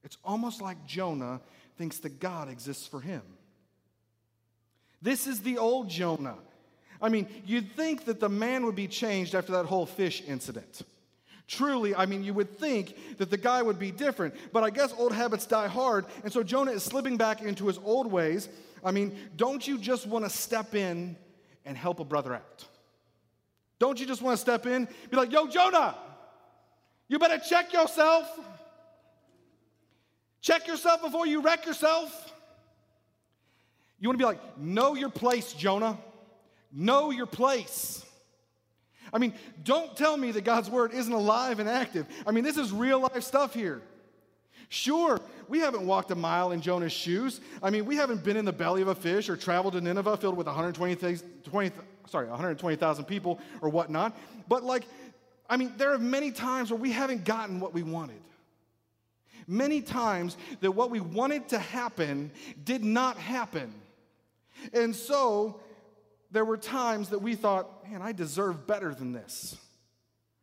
It's 0.04 0.18
almost 0.25 0.61
like 0.61 0.87
Jonah 0.87 1.40
thinks 1.76 1.99
that 1.99 2.20
God 2.20 2.49
exists 2.49 2.87
for 2.87 3.00
him. 3.00 3.23
This 5.02 5.26
is 5.26 5.40
the 5.40 5.58
old 5.58 5.88
Jonah. 5.88 6.37
I 7.02 7.08
mean, 7.08 7.26
you'd 7.44 7.73
think 7.73 8.04
that 8.04 8.20
the 8.20 8.28
man 8.28 8.64
would 8.64 8.76
be 8.76 8.87
changed 8.87 9.34
after 9.34 9.52
that 9.52 9.66
whole 9.66 9.87
fish 9.87 10.23
incident. 10.26 10.82
Truly, 11.46 11.94
I 11.94 12.06
mean, 12.06 12.25
you 12.25 12.32
would 12.32 12.58
think 12.58 13.18
that 13.18 13.30
the 13.30 13.37
guy 13.37 13.61
would 13.61 13.78
be 13.78 13.90
different, 13.90 14.34
but 14.52 14.62
I 14.62 14.70
guess 14.70 14.94
old 14.96 15.12
habits 15.12 15.44
die 15.44 15.68
hard, 15.68 16.06
and 16.23 16.32
so 16.32 16.42
Jonah 16.42 16.70
is 16.70 16.82
slipping 16.82 17.18
back 17.18 17.42
into 17.42 17.66
his 17.66 17.78
old 17.84 18.11
ways. 18.11 18.49
I 18.82 18.92
mean, 18.92 19.14
don't 19.37 19.66
you 19.66 19.76
just 19.76 20.06
want 20.06 20.25
to 20.25 20.30
step 20.30 20.75
in 20.75 21.16
and 21.66 21.76
help 21.76 22.00
a 22.00 22.04
brother 22.04 22.34
out? 22.34 22.64
Don't 23.78 24.00
you 24.00 24.06
just 24.06 24.23
want 24.23 24.38
to 24.38 24.40
step 24.40 24.64
in, 24.64 24.88
be 25.11 25.16
like, 25.16 25.32
yo, 25.32 25.46
Jonah, 25.46 25.96
you 27.08 27.18
better 27.18 27.38
check 27.38 27.73
yourself. 27.75 28.40
Check 30.44 30.66
yourself 30.66 31.00
before 31.00 31.26
you 31.26 31.40
wreck 31.40 31.64
yourself. 31.64 32.30
You 33.98 34.10
want 34.10 34.18
to 34.18 34.22
be 34.22 34.26
like, 34.26 34.58
know 34.58 34.94
your 34.94 35.08
place, 35.08 35.54
Jonah. 35.54 35.96
Know 36.70 37.10
your 37.10 37.24
place. 37.24 38.04
I 39.10 39.16
mean, 39.16 39.32
don't 39.62 39.96
tell 39.96 40.18
me 40.18 40.32
that 40.32 40.44
God's 40.44 40.68
word 40.68 40.92
isn't 40.92 41.12
alive 41.14 41.60
and 41.60 41.68
active. 41.68 42.06
I 42.26 42.30
mean, 42.30 42.44
this 42.44 42.58
is 42.58 42.72
real 42.72 43.00
life 43.00 43.22
stuff 43.22 43.54
here. 43.54 43.80
Sure, 44.68 45.18
we 45.48 45.60
haven't 45.60 45.86
walked 45.86 46.10
a 46.10 46.14
mile 46.14 46.52
in 46.52 46.60
Jonah's 46.60 46.92
shoes. 46.92 47.40
I 47.62 47.70
mean, 47.70 47.86
we 47.86 47.96
haven't 47.96 48.22
been 48.22 48.36
in 48.36 48.44
the 48.44 48.52
belly 48.52 48.82
of 48.82 48.88
a 48.88 48.94
fish 48.94 49.30
or 49.30 49.38
traveled 49.38 49.72
to 49.72 49.80
Nineveh 49.80 50.18
filled 50.18 50.36
with 50.36 50.46
120, 50.46 51.16
20, 51.42 51.74
sorry, 52.06 52.28
120,000 52.28 53.04
people 53.06 53.40
or 53.62 53.70
whatnot. 53.70 54.14
But, 54.46 54.62
like, 54.62 54.84
I 55.48 55.56
mean, 55.56 55.72
there 55.78 55.94
are 55.94 55.98
many 55.98 56.32
times 56.32 56.70
where 56.70 56.78
we 56.78 56.92
haven't 56.92 57.24
gotten 57.24 57.60
what 57.60 57.72
we 57.72 57.82
wanted 57.82 58.20
many 59.46 59.80
times 59.80 60.36
that 60.60 60.72
what 60.72 60.90
we 60.90 61.00
wanted 61.00 61.48
to 61.50 61.58
happen 61.58 62.30
did 62.64 62.84
not 62.84 63.16
happen. 63.16 63.72
And 64.72 64.94
so 64.94 65.60
there 66.30 66.44
were 66.44 66.56
times 66.56 67.10
that 67.10 67.20
we 67.20 67.34
thought, 67.34 67.88
man, 67.88 68.02
I 68.02 68.12
deserve 68.12 68.66
better 68.66 68.94
than 68.94 69.12
this. 69.12 69.56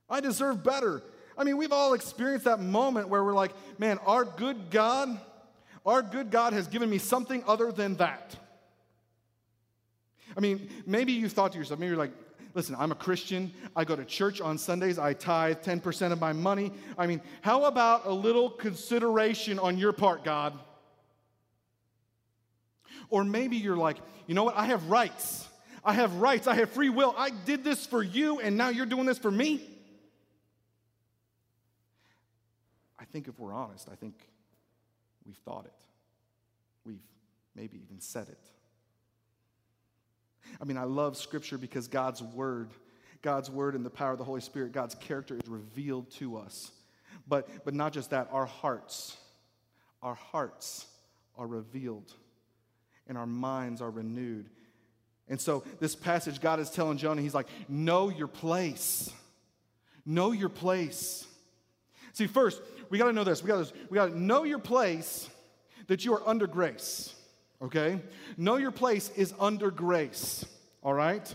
I 0.09 0.19
deserve 0.19 0.63
better. 0.63 1.01
I 1.37 1.43
mean, 1.43 1.57
we've 1.57 1.71
all 1.71 1.93
experienced 1.93 2.45
that 2.45 2.59
moment 2.59 3.09
where 3.09 3.23
we're 3.23 3.33
like, 3.33 3.53
man, 3.79 3.97
our 4.05 4.25
good 4.25 4.69
God, 4.69 5.19
our 5.85 6.01
good 6.01 6.31
God 6.31 6.53
has 6.53 6.67
given 6.67 6.89
me 6.89 6.97
something 6.97 7.43
other 7.47 7.71
than 7.71 7.95
that. 7.95 8.35
I 10.35 10.39
mean, 10.39 10.69
maybe 10.85 11.13
you 11.13 11.27
thought 11.27 11.53
to 11.53 11.57
yourself, 11.57 11.79
maybe 11.79 11.89
you're 11.89 11.97
like, 11.97 12.13
listen, 12.53 12.75
I'm 12.77 12.91
a 12.91 12.95
Christian. 12.95 13.53
I 13.75 13.83
go 13.83 13.95
to 13.95 14.05
church 14.05 14.41
on 14.41 14.57
Sundays. 14.57 14.99
I 14.99 15.13
tithe 15.13 15.57
10% 15.57 16.11
of 16.11 16.19
my 16.19 16.33
money. 16.33 16.71
I 16.97 17.07
mean, 17.07 17.21
how 17.41 17.65
about 17.65 18.05
a 18.05 18.13
little 18.13 18.49
consideration 18.49 19.59
on 19.59 19.77
your 19.77 19.93
part, 19.93 20.23
God? 20.23 20.57
Or 23.09 23.23
maybe 23.23 23.57
you're 23.57 23.77
like, 23.77 23.97
you 24.27 24.35
know 24.35 24.43
what? 24.43 24.57
I 24.57 24.65
have 24.65 24.89
rights. 24.89 25.47
I 25.83 25.93
have 25.93 26.15
rights. 26.15 26.47
I 26.47 26.55
have 26.55 26.69
free 26.69 26.89
will. 26.89 27.13
I 27.17 27.29
did 27.29 27.63
this 27.63 27.85
for 27.85 28.01
you, 28.01 28.39
and 28.39 28.57
now 28.57 28.69
you're 28.69 28.85
doing 28.85 29.05
this 29.05 29.17
for 29.17 29.31
me. 29.31 29.61
I 32.99 33.05
think 33.05 33.27
if 33.27 33.37
we're 33.39 33.53
honest, 33.53 33.89
I 33.91 33.95
think 33.95 34.13
we've 35.25 35.37
thought 35.37 35.65
it. 35.65 35.73
We've 36.85 37.01
maybe 37.55 37.79
even 37.83 37.99
said 37.99 38.29
it. 38.29 38.50
I 40.59 40.65
mean, 40.65 40.77
I 40.77 40.83
love 40.83 41.17
Scripture 41.17 41.57
because 41.57 41.87
God's 41.87 42.21
Word, 42.21 42.69
God's 43.21 43.49
Word 43.49 43.75
and 43.75 43.85
the 43.85 43.89
power 43.89 44.11
of 44.11 44.17
the 44.17 44.23
Holy 44.23 44.41
Spirit, 44.41 44.71
God's 44.71 44.95
character 44.95 45.37
is 45.41 45.49
revealed 45.49 46.11
to 46.11 46.37
us. 46.37 46.71
But, 47.27 47.65
but 47.65 47.73
not 47.73 47.93
just 47.93 48.09
that, 48.09 48.29
our 48.31 48.45
hearts, 48.45 49.17
our 50.01 50.15
hearts 50.15 50.85
are 51.37 51.47
revealed 51.47 52.11
and 53.07 53.17
our 53.17 53.25
minds 53.25 53.81
are 53.81 53.89
renewed. 53.89 54.49
And 55.27 55.39
so, 55.39 55.63
this 55.79 55.95
passage, 55.95 56.41
God 56.41 56.59
is 56.59 56.69
telling 56.69 56.97
Jonah, 56.97 57.21
He's 57.21 57.33
like, 57.33 57.47
know 57.69 58.09
your 58.09 58.27
place. 58.27 59.11
Know 60.05 60.31
your 60.31 60.49
place. 60.49 61.25
See, 62.13 62.27
first, 62.27 62.61
we 62.89 62.97
got 62.97 63.05
to 63.05 63.13
know 63.13 63.23
this. 63.23 63.41
We 63.41 63.47
got 63.47 63.65
to 63.65 63.73
we 63.89 63.95
got 63.95 64.07
to 64.07 64.19
know 64.19 64.43
your 64.43 64.59
place 64.59 65.29
that 65.87 66.03
you 66.03 66.13
are 66.13 66.27
under 66.27 66.47
grace 66.47 67.15
okay? 67.61 67.99
Know 68.37 68.57
your 68.57 68.71
place 68.71 69.09
is 69.15 69.33
under 69.39 69.71
grace, 69.71 70.45
all 70.83 70.93
right? 70.93 71.33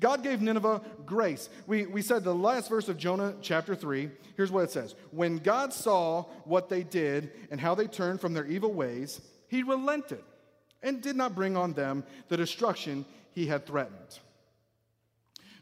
God 0.00 0.22
gave 0.22 0.40
Nineveh 0.40 0.82
grace. 1.06 1.48
We, 1.66 1.86
we 1.86 2.02
said 2.02 2.24
the 2.24 2.34
last 2.34 2.68
verse 2.68 2.88
of 2.88 2.98
Jonah 2.98 3.34
chapter 3.40 3.74
3, 3.74 4.10
here's 4.36 4.50
what 4.50 4.64
it 4.64 4.70
says 4.70 4.94
When 5.10 5.38
God 5.38 5.72
saw 5.72 6.24
what 6.44 6.68
they 6.68 6.82
did 6.82 7.32
and 7.50 7.60
how 7.60 7.74
they 7.74 7.86
turned 7.86 8.20
from 8.20 8.34
their 8.34 8.46
evil 8.46 8.72
ways, 8.72 9.20
he 9.48 9.62
relented 9.62 10.22
and 10.82 11.00
did 11.02 11.16
not 11.16 11.34
bring 11.34 11.56
on 11.56 11.72
them 11.72 12.04
the 12.28 12.36
destruction 12.36 13.04
he 13.32 13.46
had 13.46 13.66
threatened. 13.66 14.18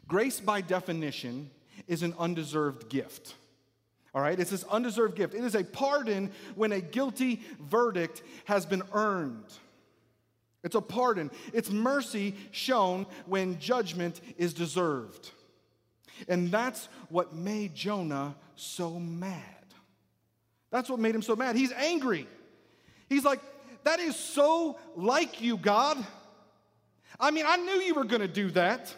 Grace, 0.07 0.39
by 0.39 0.61
definition, 0.61 1.49
is 1.87 2.03
an 2.03 2.13
undeserved 2.17 2.89
gift. 2.89 3.35
All 4.13 4.21
right? 4.21 4.39
It's 4.39 4.51
this 4.51 4.63
undeserved 4.65 5.15
gift. 5.15 5.33
It 5.33 5.43
is 5.43 5.55
a 5.55 5.63
pardon 5.63 6.31
when 6.55 6.71
a 6.71 6.81
guilty 6.81 7.41
verdict 7.59 8.23
has 8.45 8.65
been 8.65 8.83
earned. 8.93 9.45
It's 10.63 10.75
a 10.75 10.81
pardon. 10.81 11.31
It's 11.53 11.69
mercy 11.69 12.35
shown 12.51 13.05
when 13.25 13.59
judgment 13.59 14.21
is 14.37 14.53
deserved. 14.53 15.31
And 16.27 16.51
that's 16.51 16.89
what 17.09 17.33
made 17.33 17.75
Jonah 17.75 18.35
so 18.55 18.99
mad. 18.99 19.43
That's 20.71 20.89
what 20.89 20.99
made 20.99 21.15
him 21.15 21.21
so 21.21 21.35
mad. 21.35 21.55
He's 21.55 21.71
angry. 21.71 22.27
He's 23.07 23.23
like, 23.23 23.39
That 23.83 23.99
is 23.99 24.15
so 24.15 24.77
like 24.95 25.41
you, 25.41 25.57
God. 25.57 26.03
I 27.19 27.31
mean, 27.31 27.45
I 27.47 27.57
knew 27.57 27.79
you 27.81 27.95
were 27.95 28.03
going 28.03 28.21
to 28.21 28.27
do 28.27 28.51
that. 28.51 28.93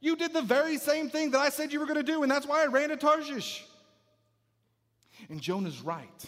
You 0.00 0.16
did 0.16 0.32
the 0.32 0.42
very 0.42 0.76
same 0.78 1.10
thing 1.10 1.30
that 1.32 1.40
I 1.40 1.48
said 1.48 1.72
you 1.72 1.80
were 1.80 1.86
going 1.86 1.96
to 1.96 2.02
do, 2.02 2.22
and 2.22 2.30
that's 2.30 2.46
why 2.46 2.62
I 2.62 2.66
ran 2.66 2.90
to 2.90 2.96
Tarshish. 2.96 3.64
And 5.28 5.40
Jonah's 5.40 5.80
right. 5.80 6.24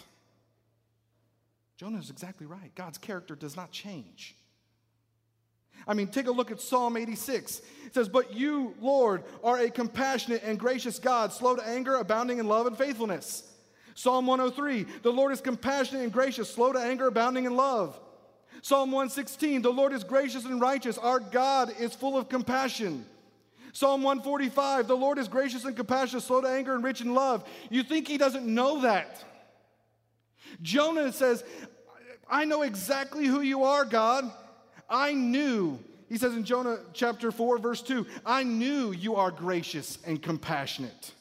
Jonah's 1.77 2.09
exactly 2.09 2.45
right. 2.45 2.73
God's 2.75 2.97
character 2.97 3.35
does 3.35 3.55
not 3.55 3.71
change. 3.71 4.35
I 5.87 5.93
mean, 5.93 6.07
take 6.07 6.27
a 6.27 6.31
look 6.31 6.51
at 6.51 6.61
Psalm 6.61 6.97
86. 6.97 7.61
It 7.85 7.93
says, 7.93 8.07
But 8.07 8.33
you, 8.33 8.75
Lord, 8.79 9.23
are 9.43 9.59
a 9.59 9.69
compassionate 9.69 10.43
and 10.43 10.59
gracious 10.59 10.99
God, 10.99 11.33
slow 11.33 11.55
to 11.55 11.67
anger, 11.67 11.95
abounding 11.95 12.39
in 12.39 12.47
love 12.47 12.67
and 12.67 12.77
faithfulness. 12.77 13.43
Psalm 13.95 14.25
103, 14.25 14.85
the 15.03 15.11
Lord 15.11 15.31
is 15.31 15.41
compassionate 15.41 16.03
and 16.03 16.13
gracious, 16.13 16.49
slow 16.49 16.71
to 16.71 16.79
anger, 16.79 17.07
abounding 17.07 17.45
in 17.45 17.55
love. 17.55 17.99
Psalm 18.61 18.91
116, 18.91 19.61
the 19.61 19.71
Lord 19.71 19.91
is 19.91 20.03
gracious 20.03 20.45
and 20.45 20.61
righteous, 20.61 20.97
our 20.97 21.19
God 21.19 21.73
is 21.79 21.93
full 21.93 22.17
of 22.17 22.29
compassion. 22.29 23.05
Psalm 23.73 24.03
145, 24.03 24.87
the 24.87 24.95
Lord 24.95 25.17
is 25.17 25.27
gracious 25.27 25.65
and 25.65 25.75
compassionate, 25.75 26.23
slow 26.23 26.41
to 26.41 26.47
anger, 26.47 26.75
and 26.75 26.83
rich 26.83 27.01
in 27.01 27.13
love. 27.13 27.47
You 27.69 27.83
think 27.83 28.07
he 28.07 28.17
doesn't 28.17 28.45
know 28.45 28.81
that? 28.81 29.23
Jonah 30.61 31.11
says, 31.13 31.43
I 32.29 32.45
know 32.45 32.61
exactly 32.61 33.25
who 33.25 33.41
you 33.41 33.63
are, 33.63 33.85
God. 33.85 34.31
I 34.91 35.13
knew, 35.13 35.79
he 36.09 36.17
says 36.17 36.33
in 36.33 36.43
Jonah 36.43 36.79
chapter 36.93 37.31
4, 37.31 37.57
verse 37.57 37.81
2, 37.81 38.05
I 38.25 38.43
knew 38.43 38.91
you 38.91 39.15
are 39.15 39.31
gracious 39.31 39.97
and 40.05 40.21
compassionate. 40.21 41.13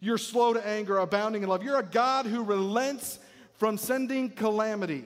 You're 0.00 0.18
slow 0.18 0.52
to 0.52 0.64
anger, 0.64 0.98
abounding 0.98 1.42
in 1.42 1.48
love. 1.48 1.62
You're 1.62 1.80
a 1.80 1.82
God 1.82 2.26
who 2.26 2.44
relents 2.44 3.18
from 3.54 3.78
sending 3.78 4.28
calamity. 4.28 5.04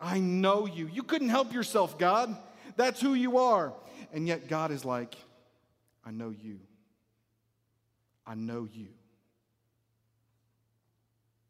I 0.00 0.20
know 0.20 0.66
you. 0.66 0.86
You 0.86 1.02
couldn't 1.02 1.30
help 1.30 1.52
yourself, 1.52 1.98
God. 1.98 2.36
That's 2.76 3.00
who 3.00 3.14
you 3.14 3.38
are. 3.38 3.72
And 4.12 4.28
yet, 4.28 4.46
God 4.46 4.70
is 4.70 4.84
like, 4.84 5.16
I 6.04 6.12
know 6.12 6.30
you. 6.30 6.60
I 8.24 8.34
know 8.34 8.68
you. 8.72 8.86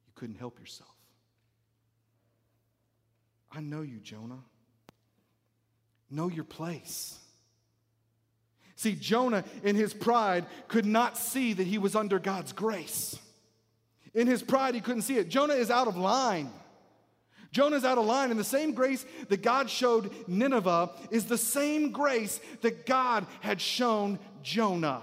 You 0.06 0.12
couldn't 0.14 0.36
help 0.36 0.58
yourself. 0.58 0.88
I 3.52 3.60
know 3.60 3.82
you, 3.82 3.98
Jonah. 3.98 4.42
Know 6.10 6.28
your 6.28 6.44
place. 6.44 7.18
See, 8.76 8.94
Jonah, 8.94 9.44
in 9.62 9.74
his 9.74 9.94
pride, 9.94 10.44
could 10.68 10.84
not 10.84 11.16
see 11.16 11.54
that 11.54 11.66
he 11.66 11.78
was 11.78 11.96
under 11.96 12.18
God's 12.18 12.52
grace. 12.52 13.18
In 14.14 14.26
his 14.26 14.42
pride, 14.42 14.74
he 14.74 14.80
couldn't 14.80 15.02
see 15.02 15.16
it. 15.16 15.28
Jonah 15.28 15.54
is 15.54 15.70
out 15.70 15.88
of 15.88 15.96
line. 15.96 16.50
Jonah's 17.52 17.84
out 17.84 17.96
of 17.96 18.04
line, 18.04 18.30
and 18.30 18.38
the 18.38 18.44
same 18.44 18.72
grace 18.72 19.06
that 19.28 19.42
God 19.42 19.70
showed 19.70 20.12
Nineveh 20.28 20.90
is 21.10 21.24
the 21.24 21.38
same 21.38 21.90
grace 21.90 22.38
that 22.60 22.84
God 22.84 23.26
had 23.40 23.60
shown 23.60 24.18
Jonah. 24.42 25.00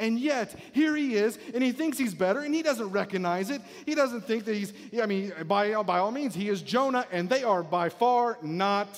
And 0.00 0.18
yet, 0.18 0.58
here 0.72 0.96
he 0.96 1.14
is, 1.14 1.38
and 1.54 1.62
he 1.62 1.72
thinks 1.72 1.98
he's 1.98 2.14
better, 2.14 2.40
and 2.40 2.54
he 2.54 2.62
doesn't 2.62 2.90
recognize 2.90 3.50
it. 3.50 3.60
He 3.84 3.94
doesn't 3.94 4.22
think 4.22 4.46
that 4.46 4.54
he's, 4.54 4.72
I 5.00 5.04
mean, 5.04 5.32
by, 5.46 5.80
by 5.82 5.98
all 5.98 6.10
means, 6.10 6.34
he 6.34 6.48
is 6.48 6.62
Jonah, 6.62 7.06
and 7.12 7.28
they 7.28 7.44
are 7.44 7.62
by 7.62 7.90
far 7.90 8.38
not 8.42 8.88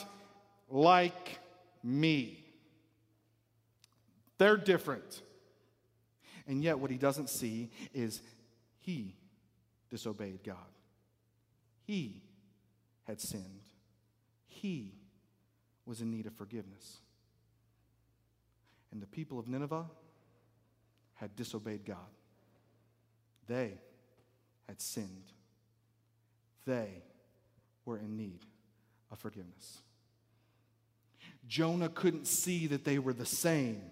like 0.71 1.41
me. 1.83 2.45
They're 4.39 4.57
different. 4.57 5.23
And 6.47 6.63
yet, 6.63 6.79
what 6.79 6.93
he 6.93 6.99
doesn't 6.99 7.31
see 7.31 7.71
is 7.93 8.23
he 8.79 9.17
disobeyed 9.91 10.45
God. 10.45 10.57
He 11.85 12.23
had 13.09 13.21
sinned. 13.21 13.63
He 14.47 14.95
was 15.85 16.01
in 16.01 16.13
need 16.13 16.27
of 16.27 16.35
forgiveness. 16.35 16.99
And 18.93 19.03
the 19.03 19.07
people 19.07 19.41
of 19.41 19.49
Nineveh, 19.49 19.87
had 21.23 21.37
disobeyed 21.37 21.85
God. 21.85 21.97
They 23.47 23.79
had 24.67 24.81
sinned. 24.81 25.33
They 26.67 27.05
were 27.85 27.97
in 27.97 28.17
need 28.17 28.41
of 29.09 29.21
forgiveness. 29.21 29.83
Jonah 31.47 31.89
couldn't 31.89 32.27
see 32.27 32.67
that 32.67 32.85
they 32.85 32.99
were 32.99 33.13
the 33.13 33.25
same. 33.25 33.83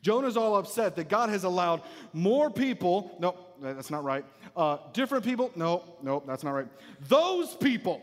Jonah's 0.00 0.36
all 0.36 0.56
upset 0.56 0.94
that 0.94 1.08
God 1.08 1.28
has 1.28 1.42
allowed 1.42 1.82
more 2.12 2.50
people, 2.50 3.16
no, 3.18 3.36
that's 3.60 3.90
not 3.90 4.04
right. 4.04 4.24
Uh, 4.56 4.78
different 4.92 5.24
people, 5.24 5.50
no, 5.56 5.82
no, 6.02 6.22
that's 6.24 6.44
not 6.44 6.52
right. 6.52 6.68
Those 7.08 7.52
people. 7.56 8.00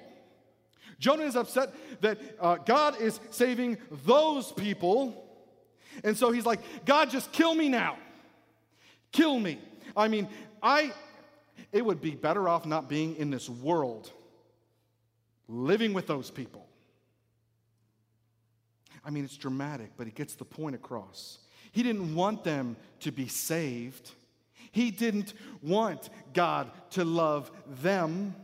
Jonah 0.99 1.23
is 1.23 1.37
upset 1.37 1.73
that 2.01 2.19
uh, 2.41 2.55
God 2.57 2.99
is 2.99 3.17
saving 3.29 3.77
those 4.05 4.51
people. 4.51 5.25
And 6.03 6.17
so 6.17 6.31
he's 6.31 6.45
like, 6.45 6.59
God, 6.85 7.09
just 7.09 7.31
kill 7.31 7.55
me 7.55 7.69
now. 7.69 7.97
Kill 9.11 9.39
me. 9.39 9.59
I 9.95 10.07
mean, 10.07 10.27
I 10.61 10.93
it 11.71 11.85
would 11.85 12.01
be 12.01 12.11
better 12.11 12.49
off 12.49 12.65
not 12.65 12.89
being 12.89 13.15
in 13.15 13.29
this 13.29 13.49
world 13.49 14.11
living 15.47 15.93
with 15.93 16.07
those 16.07 16.29
people. 16.29 16.65
I 19.03 19.09
mean, 19.09 19.25
it's 19.25 19.37
dramatic, 19.37 19.91
but 19.97 20.07
it 20.07 20.15
gets 20.15 20.35
the 20.35 20.45
point 20.45 20.75
across. 20.75 21.39
He 21.71 21.83
didn't 21.83 22.13
want 22.15 22.43
them 22.43 22.75
to 23.01 23.11
be 23.11 23.27
saved. 23.27 24.11
He 24.71 24.91
didn't 24.91 25.33
want 25.61 26.09
God 26.33 26.71
to 26.91 27.03
love 27.03 27.51
them. 27.81 28.35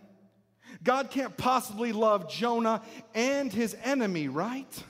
God 0.83 1.09
can't 1.09 1.35
possibly 1.37 1.91
love 1.91 2.29
Jonah 2.29 2.81
and 3.13 3.51
his 3.51 3.75
enemy, 3.83 4.27
right? 4.27 4.83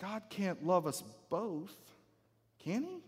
God 0.00 0.22
can't 0.28 0.64
love 0.66 0.86
us 0.86 1.02
both, 1.30 1.76
can 2.58 2.82
he? 2.82 3.02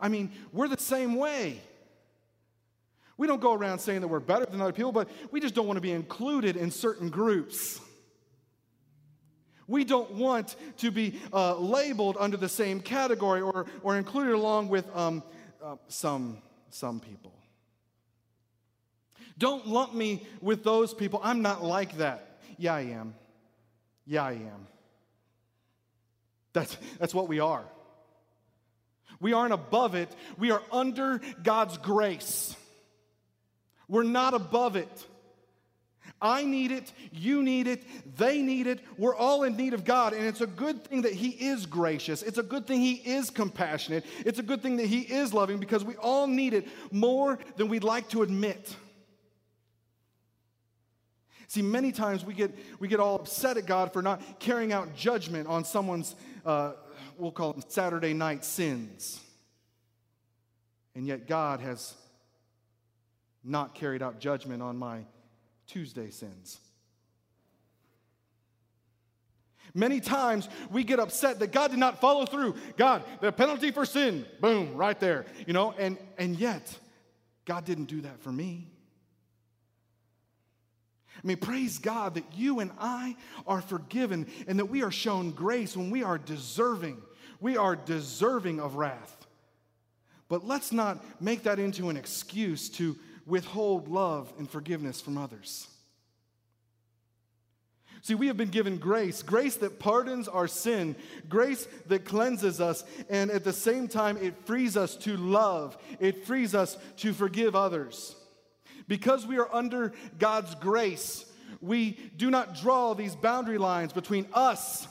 I 0.00 0.08
mean, 0.08 0.32
we're 0.52 0.68
the 0.68 0.78
same 0.78 1.16
way. 1.16 1.60
We 3.16 3.26
don't 3.26 3.40
go 3.40 3.52
around 3.52 3.80
saying 3.80 4.00
that 4.02 4.08
we're 4.08 4.20
better 4.20 4.46
than 4.46 4.60
other 4.60 4.72
people, 4.72 4.92
but 4.92 5.08
we 5.32 5.40
just 5.40 5.54
don't 5.54 5.66
want 5.66 5.76
to 5.76 5.80
be 5.80 5.90
included 5.90 6.56
in 6.56 6.70
certain 6.70 7.10
groups. 7.10 7.80
We 9.66 9.84
don't 9.84 10.12
want 10.12 10.56
to 10.78 10.90
be 10.90 11.20
uh, 11.32 11.58
labeled 11.58 12.16
under 12.18 12.36
the 12.36 12.48
same 12.48 12.80
category 12.80 13.40
or, 13.40 13.66
or 13.82 13.96
included 13.98 14.34
along 14.34 14.68
with 14.68 14.88
um, 14.96 15.22
uh, 15.62 15.76
some, 15.88 16.38
some 16.70 17.00
people. 17.00 17.34
Don't 19.36 19.66
lump 19.66 19.94
me 19.94 20.26
with 20.40 20.64
those 20.64 20.94
people. 20.94 21.20
I'm 21.22 21.42
not 21.42 21.62
like 21.62 21.98
that. 21.98 22.38
Yeah, 22.56 22.74
I 22.74 22.80
am. 22.80 23.14
Yeah, 24.06 24.24
I 24.24 24.32
am. 24.32 24.66
That's, 26.52 26.76
that's 26.98 27.14
what 27.14 27.28
we 27.28 27.40
are. 27.40 27.64
We 29.20 29.32
aren't 29.32 29.52
above 29.52 29.94
it, 29.94 30.08
we 30.38 30.50
are 30.50 30.62
under 30.70 31.20
God's 31.42 31.78
grace. 31.78 32.54
We're 33.88 34.02
not 34.02 34.34
above 34.34 34.76
it. 34.76 35.06
I 36.20 36.44
need 36.44 36.72
it, 36.72 36.92
you 37.12 37.42
need 37.42 37.68
it, 37.68 37.84
they 38.16 38.42
need 38.42 38.66
it. 38.66 38.80
We're 38.96 39.14
all 39.14 39.44
in 39.44 39.56
need 39.56 39.72
of 39.72 39.84
God, 39.84 40.12
and 40.12 40.26
it's 40.26 40.40
a 40.40 40.46
good 40.46 40.84
thing 40.84 41.02
that 41.02 41.12
He 41.12 41.28
is 41.28 41.64
gracious. 41.66 42.22
It's 42.22 42.38
a 42.38 42.42
good 42.42 42.66
thing 42.66 42.80
He 42.80 42.94
is 42.94 43.30
compassionate. 43.30 44.04
It's 44.26 44.38
a 44.38 44.42
good 44.42 44.62
thing 44.62 44.76
that 44.78 44.86
He 44.86 45.00
is 45.00 45.32
loving 45.32 45.58
because 45.58 45.84
we 45.84 45.94
all 45.96 46.26
need 46.26 46.54
it 46.54 46.66
more 46.90 47.38
than 47.56 47.68
we'd 47.68 47.84
like 47.84 48.08
to 48.10 48.22
admit. 48.22 48.74
See, 51.46 51.62
many 51.62 51.92
times 51.92 52.24
we 52.24 52.34
get, 52.34 52.54
we 52.78 52.88
get 52.88 53.00
all 53.00 53.16
upset 53.16 53.56
at 53.56 53.66
God 53.66 53.92
for 53.92 54.02
not 54.02 54.20
carrying 54.38 54.72
out 54.72 54.94
judgment 54.94 55.48
on 55.48 55.64
someone's 55.64 56.14
uh, 56.44 56.72
we'll 57.18 57.32
call 57.32 57.52
them 57.52 57.62
Saturday 57.68 58.14
night 58.14 58.44
sins. 58.44 59.20
And 60.94 61.06
yet 61.06 61.26
God 61.26 61.60
has 61.60 61.94
not 63.44 63.74
carried 63.74 64.02
out 64.02 64.20
judgment 64.20 64.62
on 64.62 64.76
my 64.76 65.04
Tuesday 65.66 66.10
sins. 66.10 66.58
Many 69.74 70.00
times 70.00 70.48
we 70.70 70.82
get 70.82 70.98
upset 70.98 71.38
that 71.40 71.52
God 71.52 71.70
did 71.70 71.78
not 71.78 72.00
follow 72.00 72.24
through. 72.24 72.56
God, 72.76 73.04
the 73.20 73.30
penalty 73.30 73.70
for 73.70 73.84
sin, 73.84 74.24
boom, 74.40 74.74
right 74.74 74.98
there. 74.98 75.26
You 75.46 75.52
know, 75.52 75.74
and 75.78 75.98
and 76.16 76.38
yet 76.38 76.76
God 77.44 77.64
didn't 77.64 77.84
do 77.84 78.00
that 78.00 78.20
for 78.22 78.32
me. 78.32 78.66
I 81.22 81.26
mean, 81.26 81.36
praise 81.36 81.78
God 81.78 82.14
that 82.14 82.24
you 82.34 82.60
and 82.60 82.70
I 82.78 83.16
are 83.46 83.60
forgiven 83.60 84.26
and 84.46 84.58
that 84.58 84.66
we 84.66 84.82
are 84.82 84.90
shown 84.90 85.32
grace 85.32 85.76
when 85.76 85.90
we 85.90 86.04
are 86.04 86.16
deserving 86.16 87.02
we 87.40 87.56
are 87.56 87.76
deserving 87.76 88.60
of 88.60 88.76
wrath. 88.76 89.26
But 90.28 90.46
let's 90.46 90.72
not 90.72 91.04
make 91.22 91.44
that 91.44 91.58
into 91.58 91.88
an 91.88 91.96
excuse 91.96 92.68
to 92.70 92.96
withhold 93.26 93.88
love 93.88 94.32
and 94.38 94.48
forgiveness 94.48 95.00
from 95.00 95.16
others. 95.16 95.68
See, 98.02 98.14
we 98.14 98.28
have 98.28 98.36
been 98.36 98.48
given 98.48 98.78
grace 98.78 99.22
grace 99.22 99.56
that 99.56 99.78
pardons 99.78 100.28
our 100.28 100.48
sin, 100.48 100.96
grace 101.28 101.66
that 101.86 102.04
cleanses 102.04 102.60
us, 102.60 102.84
and 103.10 103.30
at 103.30 103.44
the 103.44 103.52
same 103.52 103.88
time, 103.88 104.16
it 104.18 104.34
frees 104.46 104.76
us 104.76 104.96
to 104.96 105.16
love, 105.16 105.76
it 105.98 106.24
frees 106.26 106.54
us 106.54 106.76
to 106.98 107.12
forgive 107.12 107.56
others. 107.56 108.14
Because 108.86 109.26
we 109.26 109.38
are 109.38 109.52
under 109.52 109.92
God's 110.18 110.54
grace, 110.54 111.26
we 111.60 111.98
do 112.16 112.30
not 112.30 112.56
draw 112.56 112.94
these 112.94 113.14
boundary 113.14 113.58
lines 113.58 113.92
between 113.92 114.26
us 114.32 114.86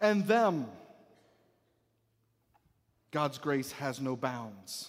and 0.00 0.26
them. 0.26 0.66
God's 3.10 3.38
grace 3.38 3.72
has 3.72 4.00
no 4.00 4.16
bounds. 4.16 4.88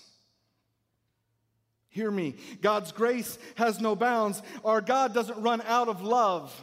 Hear 1.90 2.10
me. 2.10 2.36
God's 2.62 2.92
grace 2.92 3.38
has 3.56 3.82
no 3.82 3.96
bounds. 3.96 4.42
Our 4.64 4.80
God 4.80 5.14
doesn't 5.14 5.42
run 5.42 5.62
out 5.62 5.90
of 5.90 6.02
love. 6.02 6.54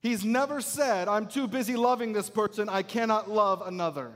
He's 0.00 0.24
never 0.24 0.60
said, 0.60 1.06
I'm 1.06 1.26
too 1.26 1.46
busy 1.46 1.76
loving 1.76 2.12
this 2.12 2.28
person, 2.28 2.68
I 2.68 2.82
cannot 2.82 3.30
love 3.30 3.62
another. 3.64 4.12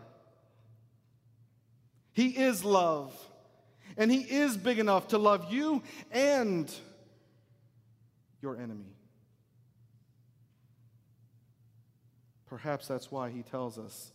He 2.12 2.28
is 2.28 2.64
love. 2.64 3.14
And 3.96 4.10
He 4.10 4.20
is 4.20 4.56
big 4.56 4.78
enough 4.78 5.08
to 5.08 5.18
love 5.18 5.52
you 5.52 5.82
and 6.10 6.72
your 8.42 8.56
enemy. 8.56 8.96
Perhaps 12.46 12.88
that's 12.88 13.12
why 13.12 13.30
He 13.30 13.42
tells 13.42 13.78
us 13.78 14.12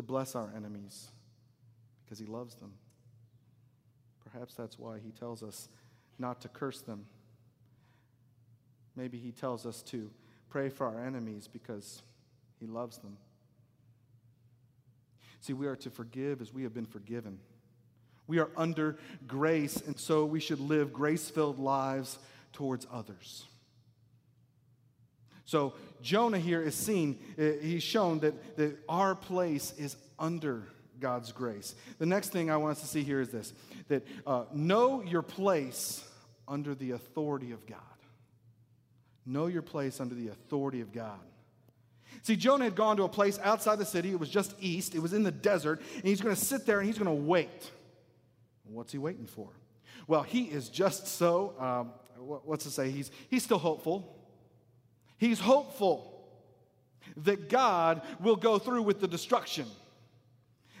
to 0.00 0.06
bless 0.06 0.34
our 0.34 0.50
enemies, 0.56 1.10
because 2.02 2.18
He 2.18 2.24
loves 2.24 2.54
them. 2.54 2.72
Perhaps 4.32 4.54
that's 4.54 4.78
why 4.78 4.98
He 4.98 5.10
tells 5.10 5.42
us 5.42 5.68
not 6.18 6.40
to 6.40 6.48
curse 6.48 6.80
them. 6.80 7.04
Maybe 8.96 9.18
He 9.18 9.30
tells 9.30 9.66
us 9.66 9.82
to 9.82 10.10
pray 10.48 10.70
for 10.70 10.86
our 10.86 11.04
enemies 11.04 11.48
because 11.52 12.00
He 12.58 12.66
loves 12.66 12.96
them. 12.96 13.18
See, 15.42 15.52
we 15.52 15.66
are 15.66 15.76
to 15.76 15.90
forgive 15.90 16.40
as 16.40 16.52
we 16.52 16.62
have 16.62 16.72
been 16.72 16.86
forgiven. 16.86 17.38
We 18.26 18.38
are 18.38 18.48
under 18.56 18.96
grace, 19.26 19.76
and 19.86 19.98
so 19.98 20.24
we 20.24 20.40
should 20.40 20.60
live 20.60 20.94
grace 20.94 21.28
filled 21.28 21.58
lives 21.58 22.18
towards 22.54 22.86
others. 22.90 23.44
So, 25.44 25.74
Jonah 26.02 26.38
here 26.38 26.62
is 26.62 26.74
seen, 26.74 27.18
uh, 27.38 27.42
he's 27.60 27.82
shown 27.82 28.20
that, 28.20 28.56
that 28.56 28.76
our 28.88 29.14
place 29.14 29.72
is 29.78 29.96
under 30.18 30.66
God's 31.00 31.32
grace. 31.32 31.74
The 31.98 32.06
next 32.06 32.28
thing 32.28 32.50
I 32.50 32.56
want 32.56 32.72
us 32.72 32.82
to 32.82 32.86
see 32.86 33.02
here 33.02 33.20
is 33.20 33.30
this 33.30 33.52
that 33.88 34.06
uh, 34.26 34.44
know 34.52 35.02
your 35.02 35.22
place 35.22 36.04
under 36.46 36.74
the 36.74 36.92
authority 36.92 37.52
of 37.52 37.66
God. 37.66 37.78
Know 39.26 39.46
your 39.46 39.62
place 39.62 40.00
under 40.00 40.14
the 40.14 40.28
authority 40.28 40.80
of 40.80 40.92
God. 40.92 41.20
See, 42.22 42.36
Jonah 42.36 42.64
had 42.64 42.74
gone 42.74 42.96
to 42.98 43.04
a 43.04 43.08
place 43.08 43.38
outside 43.42 43.78
the 43.78 43.84
city. 43.84 44.10
It 44.10 44.20
was 44.20 44.28
just 44.28 44.54
east, 44.60 44.94
it 44.94 45.00
was 45.00 45.12
in 45.12 45.22
the 45.22 45.30
desert, 45.30 45.80
and 45.96 46.04
he's 46.04 46.20
going 46.20 46.34
to 46.34 46.40
sit 46.40 46.66
there 46.66 46.78
and 46.78 46.86
he's 46.86 46.98
going 46.98 47.16
to 47.16 47.24
wait. 47.24 47.70
What's 48.64 48.92
he 48.92 48.98
waiting 48.98 49.26
for? 49.26 49.48
Well, 50.06 50.22
he 50.22 50.44
is 50.44 50.68
just 50.68 51.06
so, 51.06 51.54
um, 51.58 51.92
what's 52.44 52.64
to 52.64 52.70
say? 52.70 52.90
He's, 52.90 53.10
he's 53.28 53.42
still 53.42 53.58
hopeful. 53.58 54.19
He's 55.20 55.38
hopeful 55.38 56.06
that 57.18 57.48
God 57.48 58.02
will 58.18 58.36
go 58.36 58.58
through 58.58 58.82
with 58.82 59.00
the 59.00 59.06
destruction. 59.06 59.66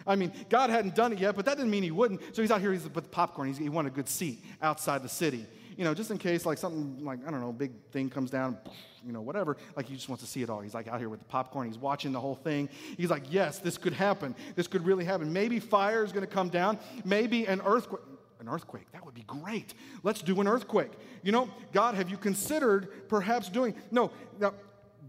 I 0.06 0.16
mean, 0.16 0.32
God 0.48 0.70
hadn't 0.70 0.96
done 0.96 1.12
it 1.12 1.20
yet, 1.20 1.36
but 1.36 1.44
that 1.44 1.56
didn't 1.56 1.70
mean 1.70 1.82
he 1.82 1.92
wouldn't. 1.92 2.34
So 2.34 2.42
he's 2.42 2.50
out 2.50 2.60
here, 2.60 2.72
he's 2.72 2.84
with 2.84 2.94
the 2.94 3.02
popcorn. 3.02 3.48
He's, 3.48 3.58
he 3.58 3.68
wanted 3.68 3.92
a 3.92 3.94
good 3.94 4.08
seat 4.08 4.42
outside 4.60 5.02
the 5.02 5.08
city 5.08 5.46
you 5.80 5.86
know, 5.86 5.94
just 5.94 6.10
in 6.10 6.18
case 6.18 6.44
like 6.44 6.58
something 6.58 7.02
like, 7.02 7.20
I 7.26 7.30
don't 7.30 7.40
know, 7.40 7.52
big 7.52 7.72
thing 7.90 8.10
comes 8.10 8.30
down, 8.30 8.58
you 9.02 9.12
know, 9.12 9.22
whatever, 9.22 9.56
like 9.76 9.88
he 9.88 9.94
just 9.94 10.10
wants 10.10 10.22
to 10.22 10.28
see 10.28 10.42
it 10.42 10.50
all. 10.50 10.60
He's 10.60 10.74
like 10.74 10.88
out 10.88 10.98
here 10.98 11.08
with 11.08 11.20
the 11.20 11.24
popcorn, 11.24 11.68
he's 11.68 11.78
watching 11.78 12.12
the 12.12 12.20
whole 12.20 12.34
thing. 12.34 12.68
He's 12.98 13.08
like, 13.08 13.22
yes, 13.30 13.60
this 13.60 13.78
could 13.78 13.94
happen. 13.94 14.34
This 14.56 14.66
could 14.66 14.84
really 14.84 15.06
happen. 15.06 15.32
Maybe 15.32 15.58
fire 15.58 16.04
is 16.04 16.12
going 16.12 16.26
to 16.26 16.30
come 16.30 16.50
down, 16.50 16.78
maybe 17.02 17.46
an 17.46 17.62
earthquake. 17.64 18.02
An 18.40 18.48
earthquake, 18.48 18.90
that 18.92 19.04
would 19.04 19.14
be 19.14 19.24
great. 19.26 19.74
Let's 20.02 20.22
do 20.22 20.40
an 20.40 20.48
earthquake. 20.48 20.92
You 21.22 21.30
know, 21.30 21.50
God, 21.72 21.94
have 21.94 22.08
you 22.08 22.16
considered 22.16 23.06
perhaps 23.08 23.50
doing? 23.50 23.74
No, 23.90 24.10
now, 24.38 24.54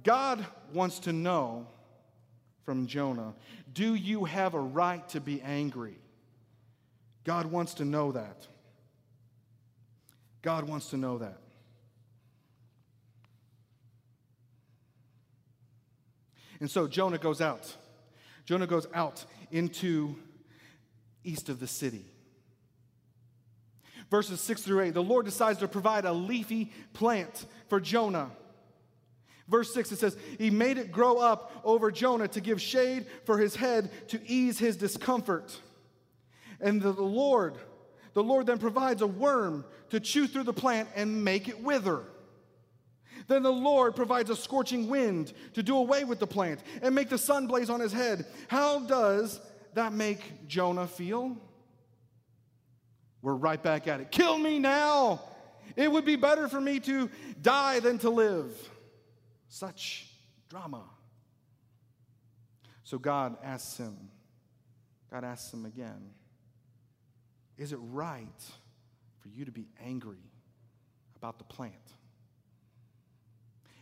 God 0.03 0.45
wants 0.73 0.99
to 0.99 1.13
know 1.13 1.67
from 2.65 2.87
Jonah 2.87 3.33
do 3.73 3.95
you 3.95 4.25
have 4.25 4.53
a 4.53 4.59
right 4.59 5.07
to 5.09 5.21
be 5.21 5.41
angry? 5.41 5.97
God 7.23 7.45
wants 7.45 7.75
to 7.75 7.85
know 7.85 8.11
that. 8.11 8.47
God 10.41 10.67
wants 10.67 10.89
to 10.89 10.97
know 10.97 11.19
that. 11.19 11.37
And 16.59 16.69
so 16.69 16.87
Jonah 16.87 17.17
goes 17.17 17.39
out. 17.39 17.75
Jonah 18.45 18.67
goes 18.67 18.87
out 18.93 19.23
into 19.51 20.15
east 21.23 21.49
of 21.49 21.59
the 21.59 21.67
city. 21.67 22.10
Verses 24.11 24.41
6 24.41 24.61
through 24.61 24.81
8 24.81 24.93
the 24.93 25.01
Lord 25.01 25.25
decides 25.25 25.59
to 25.59 25.67
provide 25.67 26.05
a 26.05 26.13
leafy 26.13 26.71
plant 26.93 27.45
for 27.67 27.79
Jonah. 27.79 28.29
Verse 29.47 29.73
6 29.73 29.93
it 29.93 29.99
says, 29.99 30.17
He 30.37 30.51
made 30.51 30.77
it 30.77 30.91
grow 30.91 31.17
up 31.17 31.61
over 31.63 31.89
Jonah 31.89 32.27
to 32.27 32.41
give 32.41 32.61
shade 32.61 33.07
for 33.25 33.39
his 33.39 33.55
head 33.55 33.89
to 34.09 34.21
ease 34.27 34.59
his 34.59 34.77
discomfort. 34.77 35.57
And 36.59 36.79
the 36.81 36.91
Lord 36.91 37.57
the 38.13 38.23
Lord 38.23 38.45
then 38.45 38.57
provides 38.57 39.01
a 39.01 39.07
worm 39.07 39.65
to 39.89 39.99
chew 39.99 40.27
through 40.27 40.43
the 40.43 40.53
plant 40.53 40.89
and 40.95 41.23
make 41.23 41.47
it 41.47 41.61
wither. 41.61 42.03
Then 43.27 43.43
the 43.43 43.51
Lord 43.53 43.95
provides 43.95 44.29
a 44.29 44.35
scorching 44.35 44.89
wind 44.89 45.31
to 45.53 45.63
do 45.63 45.77
away 45.77 46.03
with 46.03 46.19
the 46.19 46.27
plant 46.27 46.61
and 46.81 46.93
make 46.93 47.07
the 47.09 47.17
sun 47.17 47.47
blaze 47.47 47.69
on 47.69 47.79
his 47.79 47.93
head. 47.93 48.25
How 48.47 48.79
does 48.79 49.39
that 49.73 49.93
make 49.93 50.47
Jonah 50.47 50.87
feel? 50.87 51.37
We're 53.21 53.35
right 53.35 53.61
back 53.61 53.87
at 53.87 53.99
it. 53.99 54.11
Kill 54.11 54.37
me 54.37 54.59
now. 54.59 55.21
It 55.75 55.91
would 55.91 56.05
be 56.05 56.15
better 56.15 56.47
for 56.47 56.59
me 56.59 56.79
to 56.81 57.09
die 57.41 57.79
than 57.79 57.99
to 57.99 58.09
live. 58.09 58.51
Such 59.47 60.07
drama. 60.49 60.83
So 62.83 62.97
God 62.97 63.37
asks 63.43 63.77
him, 63.77 63.95
God 65.09 65.23
asks 65.23 65.53
him 65.53 65.65
again, 65.65 66.09
is 67.57 67.71
it 67.71 67.79
right 67.81 68.27
for 69.19 69.29
you 69.29 69.45
to 69.45 69.51
be 69.51 69.67
angry 69.85 70.17
about 71.15 71.37
the 71.37 71.43
plant? 71.45 71.73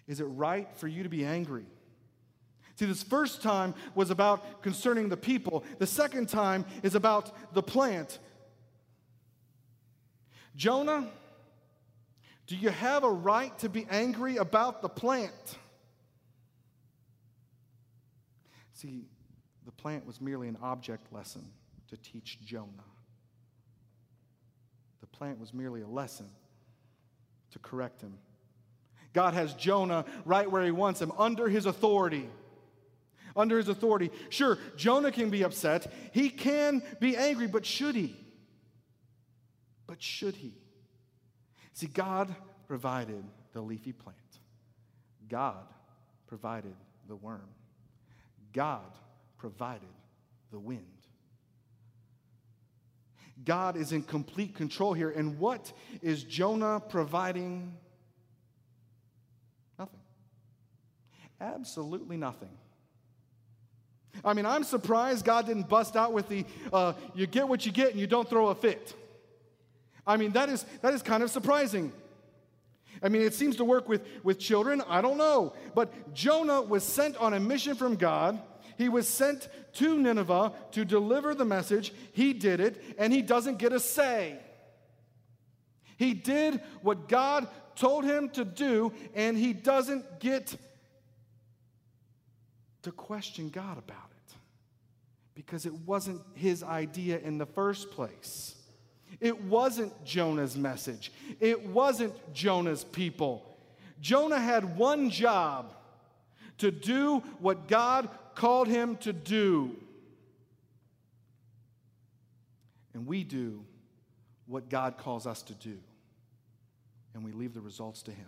Is 0.07 0.19
it 0.19 0.25
right 0.25 0.67
for 0.75 0.87
you 0.87 1.03
to 1.03 1.09
be 1.09 1.23
angry? 1.23 1.65
See, 2.75 2.85
this 2.85 3.03
first 3.03 3.41
time 3.41 3.73
was 3.95 4.09
about 4.09 4.61
concerning 4.61 5.09
the 5.09 5.17
people, 5.17 5.63
the 5.79 5.87
second 5.87 6.29
time 6.29 6.65
is 6.83 6.95
about 6.95 7.53
the 7.53 7.63
plant. 7.63 8.19
Jonah, 10.59 11.07
do 12.45 12.57
you 12.57 12.67
have 12.67 13.05
a 13.05 13.09
right 13.09 13.57
to 13.59 13.69
be 13.69 13.87
angry 13.89 14.35
about 14.35 14.81
the 14.81 14.89
plant? 14.89 15.31
See, 18.73 19.05
the 19.65 19.71
plant 19.71 20.05
was 20.05 20.19
merely 20.19 20.49
an 20.49 20.57
object 20.61 21.13
lesson 21.13 21.45
to 21.87 21.95
teach 21.95 22.39
Jonah 22.43 22.67
The 24.99 25.07
plant 25.07 25.39
was 25.39 25.53
merely 25.53 25.79
a 25.79 25.87
lesson 25.87 26.27
to 27.51 27.59
correct 27.59 28.01
him. 28.01 28.17
God 29.13 29.35
has 29.35 29.53
Jonah 29.53 30.03
right 30.25 30.51
where 30.51 30.65
he 30.65 30.71
wants 30.71 31.01
him, 31.01 31.13
under 31.17 31.47
his 31.47 31.67
authority. 31.67 32.29
Under 33.33 33.57
his 33.57 33.69
authority. 33.69 34.11
Sure, 34.27 34.57
Jonah 34.75 35.13
can 35.13 35.29
be 35.29 35.45
upset. 35.45 35.89
He 36.11 36.29
can 36.29 36.83
be 36.99 37.15
angry, 37.15 37.47
but 37.47 37.65
should 37.65 37.95
he? 37.95 38.17
But 39.89 40.03
should 40.03 40.35
he? 40.35 40.53
See, 41.73 41.87
God 41.87 42.33
provided 42.67 43.23
the 43.53 43.61
leafy 43.61 43.91
plant, 43.91 44.17
God 45.27 45.65
provided 46.27 46.75
the 47.07 47.15
worm, 47.15 47.49
God 48.53 48.85
provided 49.35 49.89
the 50.51 50.59
wind. 50.59 50.85
God 53.43 53.77
is 53.77 53.93
in 53.93 54.03
complete 54.03 54.53
control 54.53 54.93
here. 54.93 55.09
And 55.09 55.39
what 55.39 55.71
is 56.01 56.23
Jonah 56.23 56.81
providing? 56.81 57.75
Nothing. 59.79 60.01
Absolutely 61.39 62.17
nothing. 62.17 62.49
I 64.25 64.33
mean, 64.33 64.45
I'm 64.45 64.65
surprised 64.65 65.23
God 65.23 65.47
didn't 65.47 65.69
bust 65.69 65.95
out 65.95 66.11
with 66.11 66.27
the 66.27 66.45
uh, 66.73 66.93
you 67.15 67.25
get 67.25 67.47
what 67.47 67.65
you 67.65 67.71
get 67.71 67.91
and 67.91 67.99
you 67.99 68.07
don't 68.07 68.29
throw 68.29 68.49
a 68.49 68.55
fit. 68.55 68.93
I 70.09 70.17
mean, 70.17 70.31
that 70.31 70.49
is, 70.49 70.65
that 70.81 70.93
is 70.93 71.01
kind 71.01 71.23
of 71.23 71.29
surprising. 71.29 71.93
I 73.01 73.09
mean, 73.09 73.21
it 73.21 73.33
seems 73.33 73.55
to 73.57 73.65
work 73.65 73.87
with, 73.87 74.05
with 74.23 74.39
children. 74.39 74.81
I 74.87 75.01
don't 75.01 75.17
know. 75.17 75.53
But 75.73 76.13
Jonah 76.13 76.61
was 76.61 76.83
sent 76.83 77.15
on 77.17 77.33
a 77.33 77.39
mission 77.39 77.75
from 77.75 77.95
God 77.95 78.41
he 78.79 78.87
was 78.87 79.09
sent 79.09 79.49
to 79.73 79.97
Nineveh 79.97 80.53
to 80.71 80.85
deliver 80.85 81.35
the 81.35 81.43
message. 81.43 81.91
He 82.13 82.31
did 82.31 82.61
it, 82.61 82.81
and 82.97 83.11
he 83.11 83.21
doesn't 83.21 83.57
get 83.57 83.73
a 83.73 83.79
say. 83.79 84.39
He 85.97 86.13
did 86.13 86.61
what 86.81 87.09
God 87.09 87.49
told 87.75 88.05
him 88.05 88.29
to 88.29 88.45
do, 88.45 88.93
and 89.13 89.37
he 89.37 89.51
doesn't 89.51 90.21
get 90.21 90.55
to 92.83 92.91
question 92.93 93.49
God 93.49 93.77
about 93.77 94.11
it 94.11 94.33
because 95.35 95.65
it 95.65 95.73
wasn't 95.73 96.21
his 96.33 96.63
idea 96.63 97.19
in 97.19 97.37
the 97.37 97.45
first 97.45 97.91
place. 97.91 98.55
It 99.19 99.43
wasn't 99.43 100.05
Jonah's 100.05 100.55
message, 100.55 101.11
it 101.39 101.67
wasn't 101.67 102.13
Jonah's 102.33 102.83
people. 102.83 103.45
Jonah 104.01 104.39
had 104.39 104.77
one 104.77 105.09
job 105.09 105.73
to 106.59 106.71
do 106.71 107.19
what 107.39 107.67
God 107.67 108.09
called 108.33 108.69
him 108.69 108.95
to 108.97 109.11
do. 109.11 109.75
And 112.93 113.05
we 113.05 113.23
do 113.23 113.65
what 114.49 114.67
God 114.67 114.97
calls 114.97 115.27
us 115.27 115.43
to 115.43 115.53
do, 115.53 115.77
and 117.13 117.23
we 117.23 117.31
leave 117.31 117.53
the 117.53 117.61
results 117.61 118.01
to 118.03 118.11
Him. 118.11 118.25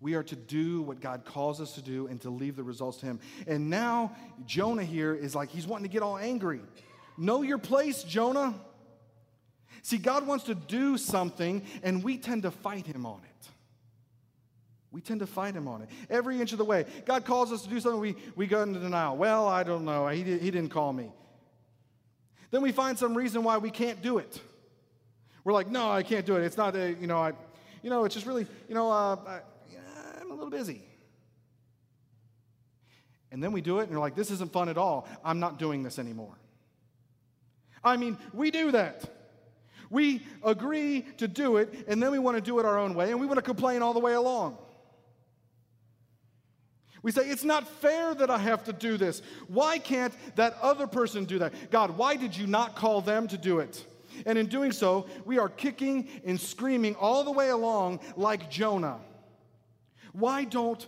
We 0.00 0.14
are 0.14 0.22
to 0.22 0.36
do 0.36 0.82
what 0.82 1.00
God 1.00 1.24
calls 1.24 1.60
us 1.60 1.74
to 1.74 1.82
do 1.82 2.06
and 2.06 2.20
to 2.22 2.30
leave 2.30 2.56
the 2.56 2.62
results 2.62 2.98
to 2.98 3.06
Him. 3.06 3.20
And 3.46 3.68
now, 3.70 4.14
Jonah 4.46 4.84
here 4.84 5.14
is 5.14 5.34
like, 5.34 5.50
he's 5.50 5.66
wanting 5.66 5.84
to 5.84 5.92
get 5.92 6.02
all 6.02 6.16
angry. 6.16 6.60
Know 7.18 7.42
your 7.42 7.58
place, 7.58 8.04
Jonah. 8.04 8.54
See, 9.84 9.98
God 9.98 10.26
wants 10.26 10.44
to 10.44 10.54
do 10.54 10.96
something, 10.96 11.62
and 11.82 12.02
we 12.02 12.16
tend 12.16 12.44
to 12.44 12.50
fight 12.50 12.86
Him 12.86 13.04
on 13.04 13.20
it. 13.22 13.48
We 14.90 15.02
tend 15.02 15.20
to 15.20 15.26
fight 15.26 15.54
Him 15.54 15.68
on 15.68 15.82
it 15.82 15.90
every 16.08 16.40
inch 16.40 16.52
of 16.52 16.58
the 16.58 16.64
way. 16.64 16.86
God 17.04 17.26
calls 17.26 17.52
us 17.52 17.64
to 17.64 17.68
do 17.68 17.78
something, 17.80 18.00
we, 18.00 18.16
we 18.34 18.46
go 18.46 18.62
into 18.62 18.80
denial. 18.80 19.14
Well, 19.14 19.46
I 19.46 19.62
don't 19.62 19.84
know. 19.84 20.08
He, 20.08 20.24
did, 20.24 20.40
he 20.40 20.50
didn't 20.50 20.70
call 20.70 20.94
me. 20.94 21.12
Then 22.50 22.62
we 22.62 22.72
find 22.72 22.98
some 22.98 23.14
reason 23.14 23.44
why 23.44 23.58
we 23.58 23.70
can't 23.70 24.00
do 24.00 24.16
it. 24.16 24.40
We're 25.44 25.52
like, 25.52 25.68
no, 25.68 25.90
I 25.90 26.02
can't 26.02 26.24
do 26.24 26.36
it. 26.36 26.44
It's 26.44 26.56
not, 26.56 26.74
a, 26.76 26.94
you 26.94 27.06
know, 27.06 27.18
I, 27.18 27.32
you 27.82 27.90
know, 27.90 28.06
it's 28.06 28.14
just 28.14 28.26
really, 28.26 28.46
you 28.66 28.74
know, 28.74 28.90
uh, 28.90 29.16
I, 29.26 29.40
I'm 30.18 30.30
a 30.30 30.34
little 30.34 30.48
busy. 30.48 30.80
And 33.30 33.44
then 33.44 33.52
we 33.52 33.60
do 33.60 33.80
it, 33.80 33.82
and 33.82 33.90
you're 33.90 34.00
like, 34.00 34.14
this 34.14 34.30
isn't 34.30 34.50
fun 34.50 34.70
at 34.70 34.78
all. 34.78 35.06
I'm 35.22 35.40
not 35.40 35.58
doing 35.58 35.82
this 35.82 35.98
anymore. 35.98 36.38
I 37.84 37.98
mean, 37.98 38.16
we 38.32 38.50
do 38.50 38.70
that. 38.70 39.10
We 39.94 40.26
agree 40.42 41.02
to 41.18 41.28
do 41.28 41.58
it, 41.58 41.84
and 41.86 42.02
then 42.02 42.10
we 42.10 42.18
want 42.18 42.36
to 42.36 42.40
do 42.40 42.58
it 42.58 42.66
our 42.66 42.80
own 42.80 42.94
way, 42.94 43.12
and 43.12 43.20
we 43.20 43.28
want 43.28 43.38
to 43.38 43.42
complain 43.42 43.80
all 43.80 43.92
the 43.92 44.00
way 44.00 44.14
along. 44.14 44.58
We 47.00 47.12
say, 47.12 47.28
It's 47.28 47.44
not 47.44 47.68
fair 47.80 48.12
that 48.12 48.28
I 48.28 48.38
have 48.38 48.64
to 48.64 48.72
do 48.72 48.96
this. 48.96 49.22
Why 49.46 49.78
can't 49.78 50.12
that 50.34 50.56
other 50.60 50.88
person 50.88 51.26
do 51.26 51.38
that? 51.38 51.70
God, 51.70 51.96
why 51.96 52.16
did 52.16 52.36
you 52.36 52.48
not 52.48 52.74
call 52.74 53.02
them 53.02 53.28
to 53.28 53.38
do 53.38 53.60
it? 53.60 53.86
And 54.26 54.36
in 54.36 54.46
doing 54.46 54.72
so, 54.72 55.06
we 55.24 55.38
are 55.38 55.48
kicking 55.48 56.08
and 56.24 56.40
screaming 56.40 56.96
all 56.96 57.22
the 57.22 57.30
way 57.30 57.50
along 57.50 58.00
like 58.16 58.50
Jonah. 58.50 58.98
Why 60.12 60.42
don't 60.42 60.84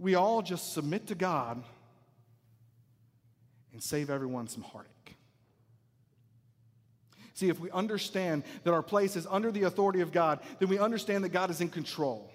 we 0.00 0.16
all 0.16 0.42
just 0.42 0.72
submit 0.72 1.06
to 1.06 1.14
God 1.14 1.62
and 3.72 3.80
save 3.80 4.10
everyone 4.10 4.48
some 4.48 4.64
heartache? 4.64 4.97
See, 7.38 7.48
if 7.48 7.60
we 7.60 7.70
understand 7.70 8.42
that 8.64 8.72
our 8.72 8.82
place 8.82 9.14
is 9.14 9.24
under 9.30 9.52
the 9.52 9.62
authority 9.62 10.00
of 10.00 10.10
God, 10.10 10.40
then 10.58 10.68
we 10.68 10.76
understand 10.80 11.22
that 11.22 11.28
God 11.28 11.50
is 11.50 11.60
in 11.60 11.68
control. 11.68 12.28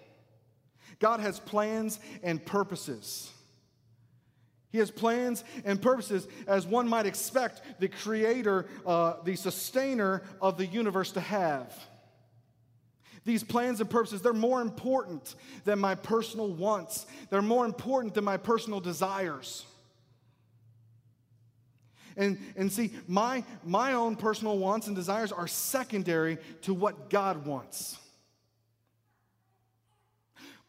God 1.00 1.20
has 1.20 1.42
plans 1.42 2.00
and 2.24 2.44
purposes. 2.46 3.30
He 4.72 4.78
has 4.78 4.90
plans 4.90 5.44
and 5.66 5.82
purposes, 5.82 6.26
as 6.48 6.66
one 6.66 6.88
might 6.88 7.06
expect 7.06 7.82
the 7.82 7.90
creator, 7.90 8.66
uh, 8.86 9.16
the 9.26 9.36
sustainer 9.36 10.22
of 10.40 10.58
the 10.58 10.68
universe 10.68 11.12
to 11.12 11.20
have. 11.20 11.78
These 13.26 13.44
plans 13.44 13.82
and 13.82 13.90
purposes, 13.90 14.22
they're 14.22 14.32
more 14.32 14.62
important 14.62 15.36
than 15.66 15.80
my 15.80 15.96
personal 15.96 16.48
wants, 16.48 17.08
they're 17.30 17.42
more 17.42 17.66
important 17.66 18.14
than 18.14 18.24
my 18.24 18.38
personal 18.38 18.80
desires. 18.80 19.66
And, 22.16 22.38
and 22.56 22.72
see, 22.72 22.92
my, 23.08 23.44
my 23.64 23.94
own 23.94 24.16
personal 24.16 24.58
wants 24.58 24.88
and 24.88 24.96
desires 24.96 25.32
are 25.32 25.48
secondary 25.48 26.38
to 26.64 26.74
what 26.74 27.10
God 27.10 27.46
wants. 27.46 27.98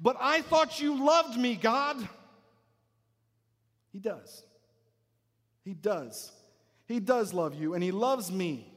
But 0.00 0.16
I 0.20 0.42
thought 0.42 0.80
you 0.80 1.04
loved 1.04 1.38
me, 1.38 1.56
God. 1.56 1.96
He 3.92 3.98
does. 3.98 4.42
He 5.64 5.72
does. 5.72 6.32
He 6.86 7.00
does 7.00 7.32
love 7.32 7.54
you, 7.54 7.74
and 7.74 7.82
He 7.82 7.92
loves 7.92 8.30
me. 8.30 8.70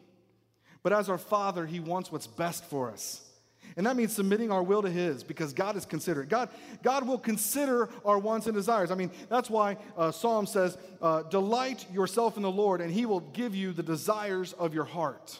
But 0.83 0.93
as 0.93 1.09
our 1.09 1.17
Father, 1.17 1.65
He 1.65 1.79
wants 1.79 2.11
what's 2.11 2.27
best 2.27 2.63
for 2.65 2.91
us. 2.91 3.26
And 3.77 3.85
that 3.85 3.95
means 3.95 4.11
submitting 4.11 4.51
our 4.51 4.63
will 4.63 4.81
to 4.81 4.89
His 4.89 5.23
because 5.23 5.53
God 5.53 5.77
is 5.77 5.85
considerate. 5.85 6.29
God, 6.29 6.49
God 6.81 7.07
will 7.07 7.19
consider 7.19 7.89
our 8.03 8.17
wants 8.17 8.47
and 8.47 8.55
desires. 8.55 8.89
I 8.89 8.95
mean, 8.95 9.11
that's 9.29 9.51
why 9.51 9.77
uh, 9.95 10.11
Psalm 10.11 10.47
says, 10.47 10.79
uh, 10.99 11.21
Delight 11.23 11.85
yourself 11.93 12.37
in 12.37 12.43
the 12.43 12.51
Lord, 12.51 12.81
and 12.81 12.91
He 12.91 13.05
will 13.05 13.19
give 13.19 13.53
you 13.53 13.71
the 13.71 13.83
desires 13.83 14.53
of 14.53 14.73
your 14.73 14.83
heart. 14.83 15.39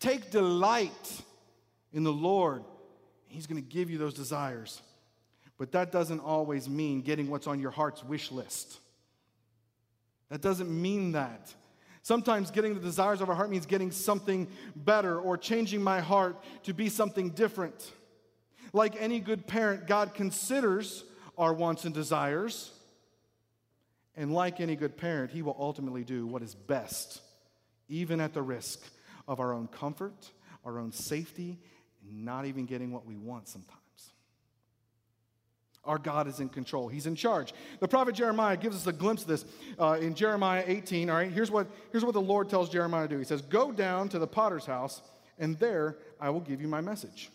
Take 0.00 0.32
delight 0.32 1.22
in 1.92 2.02
the 2.02 2.12
Lord, 2.12 2.64
He's 3.28 3.46
going 3.46 3.62
to 3.62 3.68
give 3.68 3.88
you 3.88 3.98
those 3.98 4.14
desires. 4.14 4.82
But 5.56 5.72
that 5.72 5.92
doesn't 5.92 6.20
always 6.20 6.68
mean 6.68 7.02
getting 7.02 7.30
what's 7.30 7.46
on 7.46 7.60
your 7.60 7.70
heart's 7.70 8.02
wish 8.02 8.32
list. 8.32 8.80
That 10.28 10.40
doesn't 10.40 10.68
mean 10.68 11.12
that. 11.12 11.54
Sometimes 12.06 12.52
getting 12.52 12.72
the 12.72 12.78
desires 12.78 13.20
of 13.20 13.28
our 13.28 13.34
heart 13.34 13.50
means 13.50 13.66
getting 13.66 13.90
something 13.90 14.46
better 14.76 15.18
or 15.18 15.36
changing 15.36 15.82
my 15.82 15.98
heart 15.98 16.36
to 16.62 16.72
be 16.72 16.88
something 16.88 17.30
different. 17.30 17.90
Like 18.72 18.94
any 19.02 19.18
good 19.18 19.48
parent, 19.48 19.88
God 19.88 20.14
considers 20.14 21.02
our 21.36 21.52
wants 21.52 21.84
and 21.84 21.92
desires. 21.92 22.70
And 24.14 24.32
like 24.32 24.60
any 24.60 24.76
good 24.76 24.96
parent, 24.96 25.32
He 25.32 25.42
will 25.42 25.56
ultimately 25.58 26.04
do 26.04 26.28
what 26.28 26.42
is 26.42 26.54
best, 26.54 27.22
even 27.88 28.20
at 28.20 28.34
the 28.34 28.42
risk 28.42 28.80
of 29.26 29.40
our 29.40 29.52
own 29.52 29.66
comfort, 29.66 30.30
our 30.64 30.78
own 30.78 30.92
safety, 30.92 31.58
and 32.08 32.24
not 32.24 32.46
even 32.46 32.66
getting 32.66 32.92
what 32.92 33.04
we 33.04 33.16
want 33.16 33.48
sometimes. 33.48 33.85
Our 35.86 35.98
God 35.98 36.26
is 36.26 36.40
in 36.40 36.48
control. 36.48 36.88
He's 36.88 37.06
in 37.06 37.14
charge. 37.14 37.54
The 37.80 37.88
prophet 37.88 38.14
Jeremiah 38.14 38.56
gives 38.56 38.76
us 38.76 38.86
a 38.86 38.92
glimpse 38.92 39.22
of 39.22 39.28
this 39.28 39.44
uh, 39.78 39.98
in 40.00 40.14
Jeremiah 40.14 40.64
18. 40.66 41.10
All 41.10 41.16
right, 41.16 41.30
here's 41.30 41.50
what, 41.50 41.68
here's 41.92 42.04
what 42.04 42.14
the 42.14 42.20
Lord 42.20 42.48
tells 42.48 42.68
Jeremiah 42.68 43.08
to 43.08 43.14
do. 43.14 43.18
He 43.18 43.24
says, 43.24 43.42
Go 43.42 43.72
down 43.72 44.08
to 44.10 44.18
the 44.18 44.26
potter's 44.26 44.66
house, 44.66 45.02
and 45.38 45.58
there 45.58 45.98
I 46.20 46.30
will 46.30 46.40
give 46.40 46.60
you 46.60 46.68
my 46.68 46.80
message. 46.80 47.30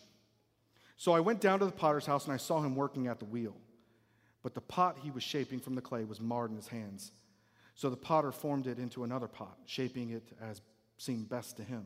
So 0.96 1.12
I 1.12 1.20
went 1.20 1.40
down 1.40 1.58
to 1.58 1.64
the 1.64 1.72
potter's 1.72 2.06
house, 2.06 2.26
and 2.26 2.34
I 2.34 2.36
saw 2.36 2.60
him 2.60 2.76
working 2.76 3.06
at 3.06 3.18
the 3.18 3.24
wheel. 3.24 3.56
But 4.42 4.54
the 4.54 4.60
pot 4.60 4.98
he 5.02 5.10
was 5.10 5.22
shaping 5.22 5.60
from 5.60 5.74
the 5.74 5.80
clay 5.80 6.04
was 6.04 6.20
marred 6.20 6.50
in 6.50 6.56
his 6.56 6.68
hands. 6.68 7.12
So 7.74 7.90
the 7.90 7.96
potter 7.96 8.32
formed 8.32 8.66
it 8.66 8.78
into 8.78 9.04
another 9.04 9.28
pot, 9.28 9.56
shaping 9.66 10.10
it 10.10 10.24
as 10.40 10.60
seemed 10.98 11.28
best 11.28 11.56
to 11.56 11.64
him. 11.64 11.84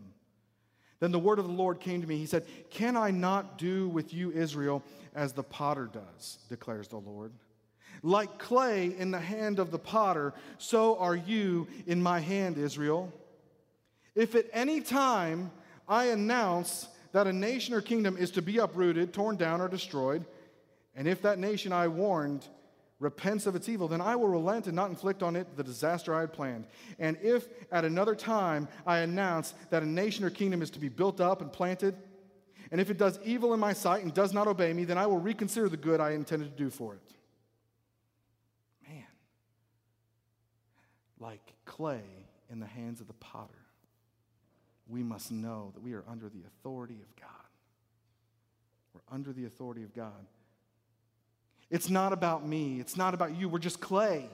Then 1.00 1.12
the 1.12 1.18
word 1.18 1.38
of 1.38 1.46
the 1.46 1.52
Lord 1.52 1.80
came 1.80 2.00
to 2.00 2.06
me. 2.06 2.16
He 2.16 2.26
said, 2.26 2.46
Can 2.70 2.96
I 2.96 3.10
not 3.10 3.58
do 3.58 3.88
with 3.88 4.14
you, 4.14 4.30
Israel, 4.32 4.82
as 5.14 5.32
the 5.32 5.42
potter 5.42 5.90
does, 5.92 6.38
declares 6.48 6.88
the 6.88 6.96
Lord? 6.96 7.32
Like 8.02 8.38
clay 8.38 8.94
in 8.96 9.10
the 9.10 9.20
hand 9.20 9.58
of 9.58 9.70
the 9.70 9.78
potter, 9.78 10.34
so 10.58 10.98
are 10.98 11.16
you 11.16 11.66
in 11.86 12.02
my 12.02 12.20
hand, 12.20 12.58
Israel. 12.58 13.12
If 14.14 14.34
at 14.34 14.46
any 14.52 14.80
time 14.80 15.50
I 15.88 16.06
announce 16.06 16.88
that 17.12 17.26
a 17.26 17.32
nation 17.32 17.74
or 17.74 17.80
kingdom 17.80 18.16
is 18.16 18.30
to 18.32 18.42
be 18.42 18.58
uprooted, 18.58 19.12
torn 19.12 19.36
down, 19.36 19.60
or 19.60 19.68
destroyed, 19.68 20.24
and 20.94 21.06
if 21.06 21.22
that 21.22 21.38
nation 21.38 21.72
I 21.72 21.88
warned 21.88 22.46
repents 22.98 23.46
of 23.46 23.54
its 23.54 23.68
evil, 23.68 23.88
then 23.88 24.00
I 24.00 24.16
will 24.16 24.28
relent 24.28 24.66
and 24.66 24.74
not 24.74 24.88
inflict 24.88 25.22
on 25.22 25.36
it 25.36 25.56
the 25.56 25.62
disaster 25.62 26.14
I 26.14 26.20
had 26.20 26.32
planned. 26.32 26.66
And 26.98 27.18
if 27.22 27.48
at 27.70 27.84
another 27.84 28.14
time 28.14 28.68
I 28.86 28.98
announce 28.98 29.54
that 29.70 29.82
a 29.82 29.86
nation 29.86 30.24
or 30.24 30.30
kingdom 30.30 30.62
is 30.62 30.70
to 30.70 30.78
be 30.78 30.88
built 30.88 31.20
up 31.20 31.42
and 31.42 31.52
planted, 31.52 31.94
and 32.70 32.80
if 32.80 32.90
it 32.90 32.98
does 32.98 33.18
evil 33.24 33.54
in 33.54 33.60
my 33.60 33.72
sight 33.72 34.02
and 34.02 34.12
does 34.12 34.32
not 34.32 34.48
obey 34.48 34.72
me, 34.72 34.84
then 34.84 34.98
I 34.98 35.06
will 35.06 35.18
reconsider 35.18 35.68
the 35.68 35.76
good 35.76 36.00
I 36.00 36.12
intended 36.12 36.56
to 36.56 36.62
do 36.62 36.70
for 36.70 36.94
it. 36.94 37.00
Man, 38.88 39.04
like 41.20 41.52
clay 41.64 42.02
in 42.50 42.60
the 42.60 42.66
hands 42.66 43.00
of 43.00 43.06
the 43.06 43.14
potter, 43.14 43.52
we 44.88 45.02
must 45.02 45.30
know 45.30 45.70
that 45.74 45.82
we 45.82 45.92
are 45.92 46.04
under 46.08 46.28
the 46.28 46.40
authority 46.46 47.00
of 47.02 47.14
God. 47.16 47.28
We're 48.94 49.14
under 49.14 49.32
the 49.32 49.44
authority 49.44 49.82
of 49.82 49.94
God. 49.94 50.26
It's 51.70 51.90
not 51.90 52.12
about 52.12 52.46
me. 52.46 52.80
It's 52.80 52.96
not 52.96 53.14
about 53.14 53.36
you. 53.36 53.48
We're 53.48 53.58
just 53.58 53.80
clay. 53.80 54.28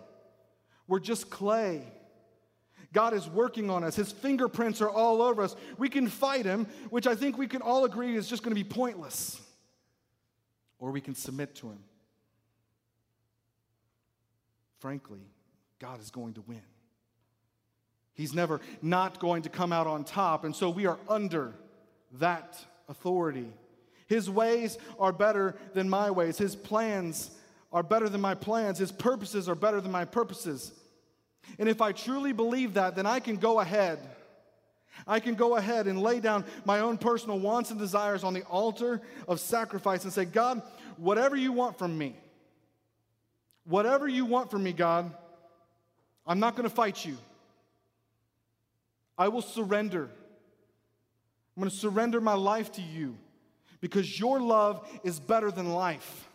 We're 0.87 1.01
just 1.01 1.31
clay. 1.31 1.83
God 2.93 3.15
is 3.15 3.27
working 3.29 3.71
on 3.71 3.85
us. 3.85 3.97
His 3.97 4.13
fingerprints 4.13 4.83
are 4.83 4.91
all 4.91 5.23
over 5.23 5.43
us. 5.43 5.57
We 5.79 5.89
can 5.89 6.09
fight 6.09 6.45
him, 6.45 6.67
which 6.91 7.07
I 7.07 7.15
think 7.15 7.39
we 7.39 7.47
can 7.47 7.63
all 7.63 7.85
agree 7.85 8.17
is 8.17 8.29
just 8.29 8.43
going 8.43 8.55
to 8.55 8.63
be 8.63 8.69
pointless. 8.69 9.41
Or 10.79 10.91
we 10.91 11.01
can 11.01 11.15
submit 11.15 11.55
to 11.57 11.69
him. 11.69 11.79
Frankly, 14.81 15.21
God 15.79 16.01
is 16.01 16.11
going 16.11 16.35
to 16.35 16.43
win. 16.43 16.61
He's 18.15 18.35
never 18.35 18.61
not 18.83 19.21
going 19.21 19.43
to 19.43 19.49
come 19.49 19.73
out 19.73 19.87
on 19.87 20.05
top, 20.05 20.45
and 20.45 20.55
so 20.55 20.69
we 20.69 20.87
are 20.87 20.99
under 21.09 21.55
that 22.19 22.63
authority. 22.89 23.51
His 24.07 24.29
ways 24.29 24.79
are 24.99 25.13
better 25.13 25.57
than 25.75 25.89
my 25.89 26.11
ways. 26.11 26.39
His 26.39 26.55
plans 26.55 27.31
are 27.73 27.83
better 27.83 28.09
than 28.09 28.21
my 28.21 28.35
plans. 28.35 28.79
His 28.79 28.93
purposes 28.93 29.49
are 29.49 29.55
better 29.55 29.81
than 29.81 29.93
my 29.93 30.05
purposes. 30.05 30.73
And 31.59 31.69
if 31.69 31.81
I 31.81 31.93
truly 31.93 32.33
believe 32.33 32.75
that, 32.75 32.95
then 32.95 33.07
I 33.07 33.21
can 33.21 33.37
go 33.37 33.61
ahead. 33.61 33.99
I 35.07 35.21
can 35.21 35.35
go 35.35 35.57
ahead 35.57 35.87
and 35.87 36.01
lay 36.01 36.21
down 36.21 36.45
my 36.65 36.81
own 36.81 36.99
personal 36.99 37.39
wants 37.39 37.71
and 37.71 37.79
desires 37.79 38.25
on 38.25 38.35
the 38.35 38.43
altar 38.43 39.01
of 39.27 39.41
sacrifice 39.41 40.05
and 40.05 40.13
say, 40.13 40.25
God, 40.25 40.63
whatever 40.97 41.35
you 41.35 41.53
want 41.53 41.79
from 41.79 41.97
me, 41.97 42.15
whatever 43.65 44.07
you 44.07 44.27
want 44.27 44.51
from 44.51 44.63
me, 44.63 44.73
God, 44.73 45.11
I'm 46.27 46.41
not 46.41 46.57
going 46.57 46.69
to 46.69 46.75
fight 46.75 47.05
you. 47.05 47.17
I 49.17 49.29
will 49.29 49.43
surrender. 49.43 50.05
I'm 51.57 51.61
going 51.63 51.71
to 51.71 51.77
surrender 51.77 52.21
my 52.21 52.35
life 52.35 52.73
to 52.73 52.83
you 52.83 53.17
because 53.83 54.19
your 54.19 54.41
love 54.41 54.89
is 55.05 55.21
better 55.21 55.51
than 55.51 55.75
life. 55.75 56.29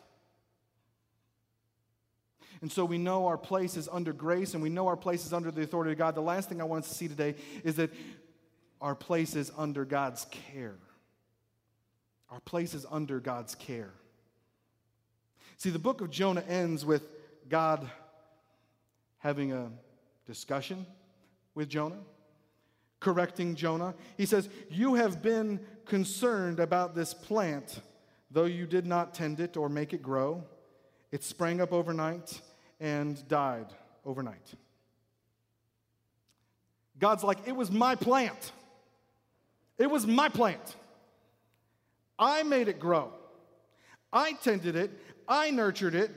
And 2.62 2.72
so 2.72 2.86
we 2.86 2.98
know 2.98 3.28
our 3.28 3.38
place 3.38 3.78
is 3.78 3.88
under 3.92 4.14
grace 4.14 4.54
and 4.54 4.62
we 4.62 4.70
know 4.70 4.88
our 4.88 4.98
place 4.98 5.26
is 5.26 5.34
under 5.34 5.50
the 5.50 5.62
authority 5.62 5.94
of 5.94 5.98
God. 5.98 6.14
The 6.14 6.22
last 6.22 6.50
thing 6.50 6.60
I 6.60 6.66
want 6.66 6.84
us 6.84 6.90
to 6.90 6.96
see 6.96 7.08
today 7.08 7.36
is 7.64 7.76
that 7.78 7.92
our 8.82 8.96
place 8.96 9.36
is 9.36 9.52
under 9.58 9.86
God's 9.86 10.26
care. 10.26 10.76
Our 12.30 12.42
place 12.42 12.74
is 12.74 12.86
under 12.92 13.20
God's 13.20 13.56
care. 13.56 13.94
See, 15.56 15.70
the 15.70 15.80
book 15.80 16.02
of 16.02 16.10
Jonah 16.12 16.44
ends 16.48 16.86
with 16.86 17.04
God 17.48 17.90
having 19.20 19.54
a 19.54 19.72
discussion 20.26 20.86
with 21.56 21.70
Jonah, 21.70 22.00
correcting 23.00 23.56
Jonah. 23.56 23.96
He 24.18 24.26
says, 24.26 24.50
You 24.70 24.96
have 24.96 25.22
been 25.22 25.62
concerned 25.88 26.60
about 26.60 26.96
this 26.96 27.14
plant, 27.14 27.82
though 28.32 28.46
you 28.46 28.66
did 28.66 28.86
not 28.86 29.14
tend 29.14 29.40
it 29.40 29.58
or 29.58 29.70
make 29.70 29.94
it 29.94 30.02
grow. 30.02 30.44
It 31.12 31.24
sprang 31.24 31.62
up 31.62 31.72
overnight 31.72 32.42
and 32.80 33.28
died 33.28 33.68
overnight. 34.06 34.54
God's 37.00 37.24
like, 37.24 37.48
It 37.48 37.56
was 37.56 37.72
my 37.72 37.96
plant. 37.96 38.52
It 39.78 39.90
was 39.90 40.08
my 40.08 40.30
plant. 40.30 40.76
I 42.18 42.44
made 42.44 42.68
it 42.68 42.80
grow. 42.80 43.12
I 44.12 44.34
tended 44.34 44.76
it. 44.76 44.92
I 45.28 45.52
nurtured 45.52 45.94
it. 45.94 46.12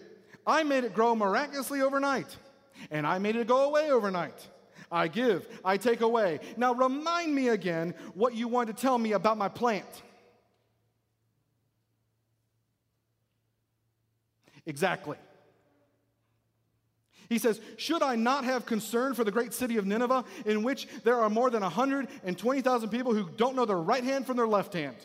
I 0.47 0.63
made 0.63 0.85
it 0.85 0.95
grow 0.95 1.15
miraculously 1.15 1.83
overnight. 1.83 2.37
And 2.91 3.07
I 3.07 3.19
made 3.19 3.37
it 3.37 3.47
go 3.47 3.65
away 3.65 3.91
overnight. 3.91 4.49
I 4.91 5.09
give, 5.09 5.47
I 5.65 5.77
take 5.77 6.01
away. 6.01 6.41
Now 6.57 6.75
remind 6.75 7.35
me 7.35 7.49
again 7.49 7.95
what 8.15 8.35
you 8.35 8.49
want 8.49 8.69
to 8.69 8.73
tell 8.75 8.99
me 8.99 9.13
about 9.13 9.39
my 9.39 9.49
plant. 9.49 9.87
Exactly. 14.67 15.17
He 17.29 17.39
says, 17.39 17.61
Should 17.77 18.03
I 18.03 18.17
not 18.17 18.45
have 18.45 18.67
concern 18.67 19.15
for 19.15 19.23
the 19.23 19.31
great 19.31 19.55
city 19.55 19.77
of 19.77 19.87
Nineveh, 19.87 20.25
in 20.45 20.65
which 20.65 20.89
there 21.05 21.21
are 21.21 21.31
more 21.31 21.49
than 21.49 21.63
120,000 21.63 22.91
people 22.91 23.15
who 23.15 23.29
don't 23.37 23.55
know 23.55 23.65
their 23.65 23.77
right 23.77 24.03
hand 24.03 24.27
from 24.27 24.37
their 24.37 24.49
left 24.49 24.75
hand? 24.75 24.97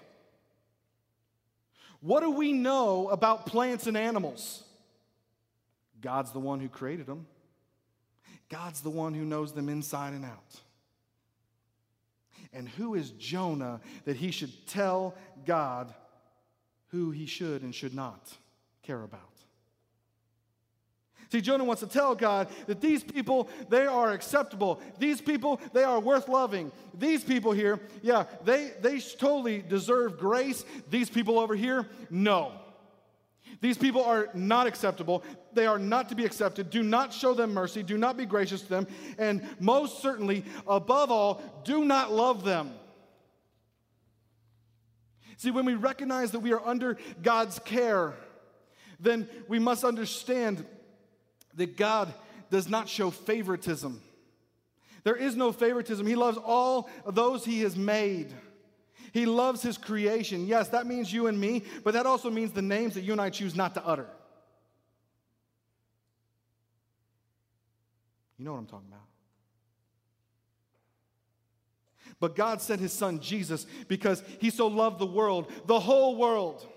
What 2.01 2.21
do 2.21 2.31
we 2.31 2.51
know 2.51 3.09
about 3.09 3.45
plants 3.45 3.87
and 3.87 3.95
animals? 3.95 4.63
God's 6.01 6.31
the 6.31 6.39
one 6.39 6.59
who 6.59 6.67
created 6.67 7.05
them, 7.05 7.27
God's 8.49 8.81
the 8.81 8.89
one 8.89 9.13
who 9.13 9.25
knows 9.25 9.53
them 9.53 9.69
inside 9.69 10.13
and 10.13 10.25
out. 10.25 10.61
And 12.53 12.69
who 12.69 12.95
is 12.95 13.11
Jonah 13.11 13.81
that 14.05 14.15
he 14.15 14.31
should 14.31 14.67
tell 14.67 15.15
God 15.45 15.93
who 16.87 17.11
he 17.11 17.25
should 17.25 17.63
and 17.63 17.73
should 17.73 17.93
not 17.93 18.31
care 18.83 19.01
about? 19.01 19.21
See, 21.31 21.41
Jonah 21.41 21.63
wants 21.63 21.81
to 21.81 21.87
tell 21.87 22.15
God 22.15 22.47
that 22.67 22.81
these 22.81 23.03
people, 23.03 23.49
they 23.69 23.85
are 23.85 24.11
acceptable. 24.11 24.79
These 24.99 25.21
people, 25.21 25.59
they 25.73 25.83
are 25.83 25.99
worth 25.99 26.29
loving. 26.29 26.71
These 26.93 27.23
people 27.23 27.51
here, 27.51 27.79
yeah, 28.01 28.25
they, 28.45 28.71
they 28.79 28.99
totally 28.99 29.61
deserve 29.61 30.17
grace. 30.17 30.63
These 30.89 31.09
people 31.09 31.39
over 31.39 31.55
here, 31.55 31.87
no. 32.09 32.53
These 33.61 33.77
people 33.77 34.03
are 34.03 34.29
not 34.33 34.67
acceptable. 34.67 35.23
They 35.53 35.65
are 35.65 35.79
not 35.79 36.09
to 36.09 36.15
be 36.15 36.25
accepted. 36.25 36.69
Do 36.69 36.83
not 36.83 37.13
show 37.13 37.33
them 37.33 37.53
mercy. 37.53 37.83
Do 37.83 37.97
not 37.97 38.17
be 38.17 38.25
gracious 38.25 38.61
to 38.61 38.69
them. 38.69 38.87
And 39.17 39.47
most 39.59 40.01
certainly, 40.01 40.45
above 40.67 41.11
all, 41.11 41.41
do 41.63 41.85
not 41.85 42.11
love 42.11 42.43
them. 42.43 42.73
See, 45.37 45.51
when 45.51 45.65
we 45.65 45.75
recognize 45.75 46.31
that 46.31 46.39
we 46.39 46.53
are 46.53 46.65
under 46.65 46.97
God's 47.21 47.59
care, 47.59 48.13
then 48.99 49.27
we 49.47 49.59
must 49.59 49.83
understand 49.83 50.65
that 51.55 51.77
God 51.77 52.13
does 52.49 52.69
not 52.69 52.87
show 52.87 53.09
favoritism. 53.11 54.01
There 55.03 55.15
is 55.15 55.35
no 55.35 55.51
favoritism. 55.51 56.07
He 56.07 56.15
loves 56.15 56.37
all 56.37 56.89
those 57.05 57.45
He 57.45 57.61
has 57.61 57.75
made. 57.75 58.33
He 59.15 59.25
loves 59.25 59.61
His 59.61 59.77
creation. 59.77 60.45
Yes, 60.45 60.67
that 60.67 60.85
means 60.85 61.11
you 61.13 61.27
and 61.27 61.39
me, 61.39 61.63
but 61.85 61.93
that 61.93 62.05
also 62.05 62.29
means 62.29 62.51
the 62.51 62.61
names 62.61 62.95
that 62.95 63.05
you 63.05 63.13
and 63.13 63.21
I 63.21 63.29
choose 63.29 63.55
not 63.55 63.73
to 63.75 63.87
utter. 63.87 64.07
You 68.37 68.43
know 68.43 68.51
what 68.51 68.59
I'm 68.59 68.65
talking 68.65 68.89
about. 68.89 69.07
But 72.19 72.35
God 72.35 72.61
sent 72.61 72.81
His 72.81 72.91
Son 72.91 73.21
Jesus 73.21 73.65
because 73.87 74.21
He 74.39 74.49
so 74.49 74.67
loved 74.67 74.99
the 74.99 75.05
world, 75.05 75.49
the 75.65 75.79
whole 75.79 76.17
world. 76.17 76.67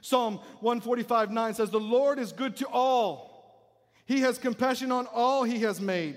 Psalm 0.00 0.36
145 0.60 1.30
9 1.30 1.52
says, 1.54 1.68
The 1.68 1.78
Lord 1.78 2.18
is 2.18 2.32
good 2.32 2.56
to 2.56 2.68
all 2.68 3.30
he 4.06 4.22
has 4.22 4.38
compassion 4.38 4.90
on 4.90 5.06
all 5.12 5.44
he 5.44 5.58
has 5.58 5.78
made. 5.78 6.16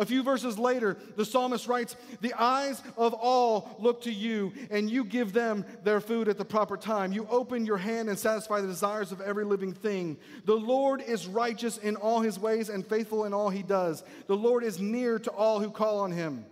A 0.00 0.06
few 0.06 0.22
verses 0.22 0.58
later, 0.58 0.96
the 1.16 1.26
psalmist 1.26 1.68
writes, 1.68 1.94
The 2.22 2.32
eyes 2.32 2.82
of 2.96 3.12
all 3.12 3.76
look 3.78 4.00
to 4.04 4.10
you, 4.10 4.54
and 4.70 4.90
you 4.90 5.04
give 5.04 5.34
them 5.34 5.66
their 5.84 6.00
food 6.00 6.26
at 6.26 6.38
the 6.38 6.44
proper 6.44 6.78
time. 6.78 7.12
You 7.12 7.26
open 7.28 7.66
your 7.66 7.76
hand 7.76 8.08
and 8.08 8.18
satisfy 8.18 8.62
the 8.62 8.66
desires 8.66 9.12
of 9.12 9.20
every 9.20 9.44
living 9.44 9.74
thing. 9.74 10.16
The 10.46 10.54
Lord 10.54 11.02
is 11.02 11.26
righteous 11.26 11.76
in 11.76 11.96
all 11.96 12.22
his 12.22 12.38
ways 12.38 12.70
and 12.70 12.84
faithful 12.84 13.26
in 13.26 13.34
all 13.34 13.50
he 13.50 13.62
does. 13.62 14.02
The 14.26 14.38
Lord 14.38 14.64
is 14.64 14.80
near 14.80 15.18
to 15.18 15.30
all 15.32 15.60
who 15.60 15.70
call 15.70 15.98
on 15.98 16.12
him, 16.12 16.46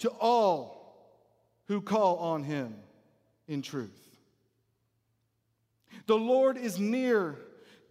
to 0.00 0.08
all 0.08 1.14
who 1.68 1.80
call 1.80 2.16
on 2.16 2.42
him 2.42 2.74
in 3.46 3.62
truth. 3.62 4.08
The 6.06 6.18
Lord 6.18 6.56
is 6.56 6.80
near 6.80 7.36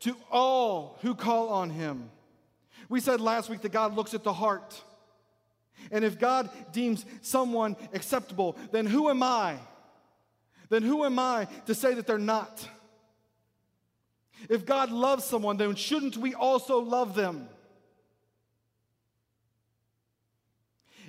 to 0.02 0.18
all 0.30 0.98
who 1.02 1.16
call 1.16 1.48
on 1.48 1.70
him. 1.70 2.10
We 2.90 3.00
said 3.00 3.22
last 3.22 3.50
week 3.50 3.62
that 3.62 3.72
God 3.72 3.96
looks 3.96 4.14
at 4.14 4.26
the 4.26 4.34
heart. 4.34 4.84
And 5.92 6.04
if 6.04 6.20
God 6.20 6.50
deems 6.72 7.06
someone 7.22 7.76
acceptable, 7.94 8.58
then 8.72 8.86
who 8.86 9.10
am 9.10 9.24
I? 9.24 9.58
Then 10.70 10.84
who 10.84 11.06
am 11.06 11.18
I 11.20 11.48
to 11.66 11.76
say 11.76 11.94
that 11.94 12.08
they're 12.08 12.18
not? 12.18 12.68
If 14.50 14.66
God 14.66 14.92
loves 14.92 15.24
someone, 15.24 15.58
then 15.58 15.76
shouldn't 15.76 16.18
we 16.18 16.34
also 16.34 16.80
love 16.80 17.16
them? 17.16 17.50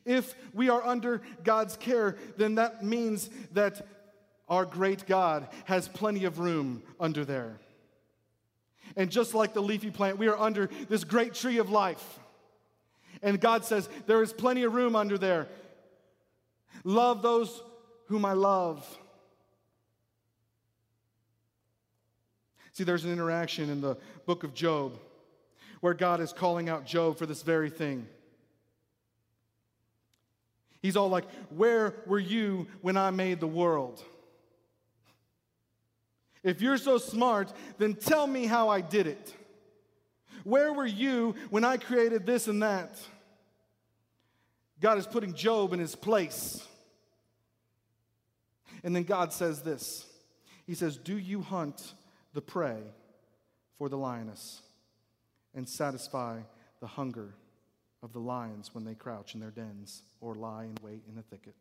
If 0.05 0.35
we 0.55 0.71
are 0.71 0.83
under 0.83 1.21
God's 1.45 1.77
care, 1.77 2.17
then 2.37 2.55
that 2.55 2.83
means 2.83 3.29
that 3.53 3.87
our 4.49 4.65
great 4.65 5.07
God 5.07 5.49
has 5.65 5.89
plenty 5.89 6.25
of 6.25 6.39
room 6.39 6.83
under 6.99 7.25
there. 7.25 7.59
And 8.97 9.11
just 9.11 9.35
like 9.35 9.53
the 9.53 9.61
leafy 9.61 9.91
plant, 9.91 10.17
we 10.19 10.29
are 10.29 10.39
under 10.39 10.71
this 10.89 11.05
great 11.05 11.35
tree 11.35 11.59
of 11.59 11.71
life. 11.71 12.19
And 13.23 13.41
God 13.41 13.65
says, 13.65 13.89
There 14.07 14.23
is 14.23 14.33
plenty 14.33 14.63
of 14.65 14.75
room 14.75 14.97
under 14.97 15.19
there. 15.19 15.49
Love 16.85 17.23
those 17.23 17.63
whom 18.07 18.25
I 18.25 18.33
love. 18.33 18.87
See, 22.73 22.85
there's 22.85 23.05
an 23.05 23.13
interaction 23.13 23.71
in 23.71 23.81
the 23.81 23.97
book 24.25 24.45
of 24.45 24.55
Job 24.55 24.99
where 25.81 25.95
God 25.95 26.21
is 26.21 26.33
calling 26.33 26.69
out 26.69 26.87
Job 26.87 27.19
for 27.19 27.27
this 27.27 27.43
very 27.43 27.71
thing. 27.71 28.07
He's 30.81 30.97
all 30.97 31.09
like, 31.09 31.25
Where 31.51 31.95
were 32.07 32.19
you 32.19 32.69
when 32.81 32.97
I 32.97 33.11
made 33.11 33.41
the 33.41 33.47
world? 33.47 34.03
If 36.45 36.63
you're 36.63 36.79
so 36.79 36.99
smart, 36.99 37.53
then 37.79 37.95
tell 37.95 38.27
me 38.27 38.47
how 38.47 38.69
I 38.69 38.81
did 38.81 39.07
it. 39.07 39.35
Where 40.45 40.73
were 40.73 40.87
you 40.87 41.35
when 41.51 41.65
I 41.65 41.77
created 41.77 42.27
this 42.27 42.49
and 42.49 42.63
that? 42.63 42.99
God 44.81 44.99
is 44.99 45.07
putting 45.07 45.35
Job 45.35 45.73
in 45.73 45.81
his 45.81 45.95
place. 45.95 46.65
And 48.85 48.95
then 48.95 49.05
God 49.05 49.33
says 49.33 49.63
this 49.63 50.07
He 50.67 50.75
says, 50.75 50.97
Do 50.97 51.19
you 51.19 51.43
hunt 51.43 51.95
the 52.33 52.43
prey 52.43 52.79
for 53.77 53.89
the 53.89 53.99
lioness 53.99 54.63
and 55.55 55.69
satisfy 55.69 56.41
the 56.81 56.87
hunger 56.87 57.35
of 58.03 58.13
the 58.13 58.21
lions 58.21 58.75
when 58.75 58.85
they 58.85 58.95
crouch 58.95 59.35
in 59.35 59.41
their 59.41 59.51
dens 59.51 60.03
or 60.21 60.35
lie 60.35 60.65
in 60.65 60.77
wait 60.83 61.03
in 61.11 61.19
a 61.19 61.23
thicket? 61.23 61.55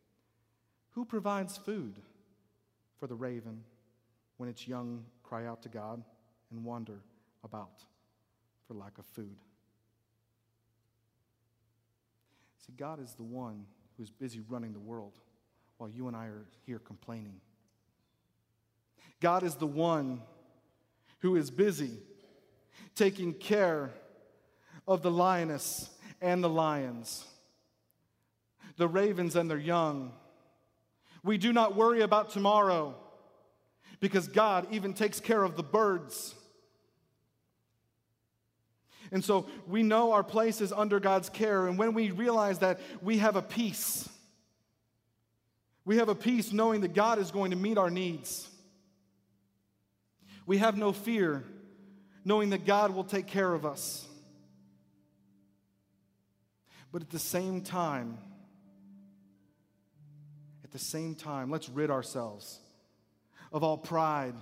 Who 0.92 1.04
provides 1.04 1.56
food 1.56 1.96
for 2.98 3.06
the 3.06 3.14
raven 3.14 3.62
when 4.36 4.48
its 4.48 4.66
young 4.66 5.04
cry 5.22 5.46
out 5.46 5.62
to 5.62 5.68
God 5.68 6.02
and 6.50 6.64
wander 6.64 7.00
about 7.44 7.84
for 8.68 8.74
lack 8.74 8.98
of 8.98 9.06
food. 9.06 9.36
See, 12.66 12.74
God 12.76 13.02
is 13.02 13.14
the 13.14 13.24
one 13.24 13.64
who's 13.96 14.10
busy 14.10 14.40
running 14.46 14.74
the 14.74 14.78
world 14.78 15.18
while 15.78 15.88
you 15.88 16.06
and 16.06 16.16
I 16.16 16.26
are 16.26 16.44
here 16.66 16.78
complaining. 16.78 17.40
God 19.20 19.42
is 19.42 19.54
the 19.54 19.66
one 19.66 20.20
who 21.20 21.34
is 21.34 21.50
busy 21.50 21.98
taking 22.94 23.32
care 23.32 23.90
of 24.86 25.02
the 25.02 25.10
lioness 25.10 25.90
and 26.20 26.44
the 26.44 26.48
lions, 26.48 27.24
the 28.76 28.86
ravens 28.86 29.34
and 29.34 29.50
their 29.50 29.58
young. 29.58 30.12
We 31.24 31.38
do 31.38 31.52
not 31.52 31.74
worry 31.74 32.02
about 32.02 32.30
tomorrow 32.30 32.94
because 34.00 34.28
God 34.28 34.66
even 34.70 34.94
takes 34.94 35.20
care 35.20 35.42
of 35.42 35.56
the 35.56 35.62
birds. 35.62 36.34
And 39.10 39.24
so 39.24 39.46
we 39.66 39.82
know 39.82 40.12
our 40.12 40.22
place 40.22 40.60
is 40.60 40.72
under 40.72 41.00
God's 41.00 41.28
care. 41.28 41.66
And 41.66 41.78
when 41.78 41.94
we 41.94 42.10
realize 42.10 42.58
that, 42.58 42.80
we 43.02 43.18
have 43.18 43.36
a 43.36 43.42
peace. 43.42 44.08
We 45.84 45.96
have 45.96 46.08
a 46.08 46.14
peace 46.14 46.52
knowing 46.52 46.82
that 46.82 46.94
God 46.94 47.18
is 47.18 47.30
going 47.30 47.50
to 47.52 47.56
meet 47.56 47.78
our 47.78 47.90
needs. 47.90 48.48
We 50.44 50.58
have 50.58 50.76
no 50.76 50.92
fear 50.92 51.44
knowing 52.24 52.50
that 52.50 52.66
God 52.66 52.94
will 52.94 53.04
take 53.04 53.26
care 53.26 53.52
of 53.52 53.64
us. 53.64 54.06
But 56.92 57.02
at 57.02 57.10
the 57.10 57.18
same 57.18 57.62
time, 57.62 58.18
at 60.64 60.72
the 60.72 60.78
same 60.78 61.14
time, 61.14 61.50
let's 61.50 61.68
rid 61.68 61.90
ourselves 61.90 62.60
of 63.52 63.62
all 63.62 63.78
pride, 63.78 64.34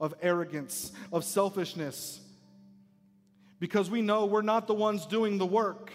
of 0.00 0.14
arrogance, 0.22 0.92
of 1.12 1.24
selfishness, 1.24 2.20
because 3.64 3.88
we 3.88 4.02
know 4.02 4.26
we're 4.26 4.42
not 4.42 4.66
the 4.66 4.74
ones 4.74 5.06
doing 5.06 5.38
the 5.38 5.46
work. 5.46 5.90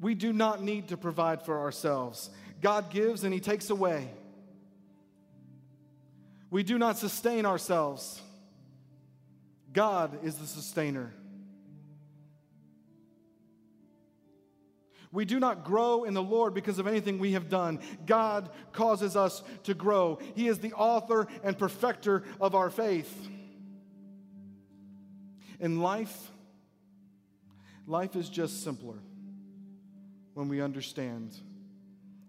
We 0.00 0.14
do 0.14 0.32
not 0.32 0.62
need 0.62 0.90
to 0.90 0.96
provide 0.96 1.42
for 1.42 1.58
ourselves. 1.58 2.30
God 2.62 2.90
gives 2.90 3.24
and 3.24 3.34
He 3.34 3.40
takes 3.40 3.68
away. 3.68 4.08
We 6.48 6.62
do 6.62 6.78
not 6.78 6.96
sustain 6.96 7.44
ourselves. 7.44 8.22
God 9.72 10.24
is 10.24 10.36
the 10.36 10.46
sustainer. 10.46 11.12
We 15.10 15.24
do 15.24 15.40
not 15.40 15.64
grow 15.64 16.04
in 16.04 16.14
the 16.14 16.22
Lord 16.22 16.54
because 16.54 16.78
of 16.78 16.86
anything 16.86 17.18
we 17.18 17.32
have 17.32 17.48
done. 17.48 17.80
God 18.06 18.48
causes 18.72 19.16
us 19.16 19.42
to 19.64 19.74
grow. 19.74 20.20
He 20.36 20.46
is 20.46 20.60
the 20.60 20.74
author 20.74 21.26
and 21.42 21.58
perfecter 21.58 22.22
of 22.40 22.54
our 22.54 22.70
faith. 22.70 23.28
In 25.58 25.80
life, 25.80 26.30
life 27.86 28.14
is 28.16 28.28
just 28.28 28.62
simpler 28.62 28.98
when 30.34 30.48
we 30.48 30.60
understand 30.60 31.34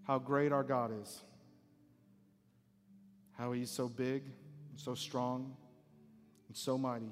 how 0.03 0.17
great 0.17 0.53
our 0.53 0.63
God 0.63 0.91
is, 1.01 1.21
how 3.37 3.51
He's 3.51 3.69
so 3.69 3.89
big, 3.89 4.23
and 4.23 4.79
so 4.79 4.95
strong, 4.95 5.57
and 6.47 6.55
so 6.55 6.77
mighty, 6.77 7.11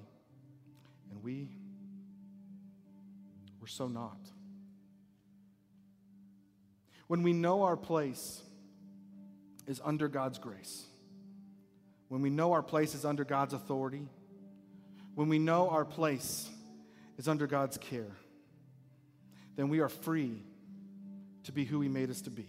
and 1.11 1.22
we, 1.22 1.49
we're 3.59 3.68
so 3.68 3.88
not. 3.88 4.20
When 7.07 7.24
we 7.24 7.34
know 7.34 7.63
our 7.63 7.78
place 7.78 8.41
is 9.68 9.82
under 9.84 10.07
God's 10.07 10.39
grace, 10.39 10.86
when 12.07 12.22
we 12.22 12.30
know 12.30 12.53
our 12.53 12.63
place 12.63 12.95
is 12.95 13.03
under 13.03 13.26
God's 13.26 13.53
authority, 13.53 14.07
when 15.16 15.30
we 15.30 15.39
know 15.39 15.70
our 15.70 15.86
place 15.86 16.49
is 17.18 17.28
under 17.28 17.47
God's 17.47 17.78
care, 17.78 18.11
then 19.55 19.70
we 19.70 19.80
are 19.80 19.89
free 19.89 20.43
to 21.45 21.51
be 21.51 21.63
who 21.63 21.82
He 21.82 21.88
made 21.88 22.09
us 22.09 22.22
to 22.22 22.30
be, 22.30 22.47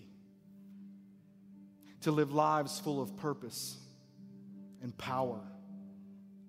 to 2.02 2.10
live 2.10 2.32
lives 2.32 2.78
full 2.80 3.00
of 3.00 3.16
purpose 3.16 3.76
and 4.82 4.96
power 4.98 5.40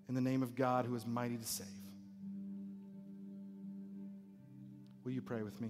in 0.09 0.15
the 0.15 0.21
name 0.21 0.41
of 0.41 0.55
God 0.55 0.85
who 0.85 0.95
is 0.95 1.05
mighty 1.05 1.37
to 1.37 1.45
save. 1.45 1.67
Will 5.03 5.11
you 5.11 5.21
pray 5.21 5.43
with 5.43 5.59
me? 5.61 5.69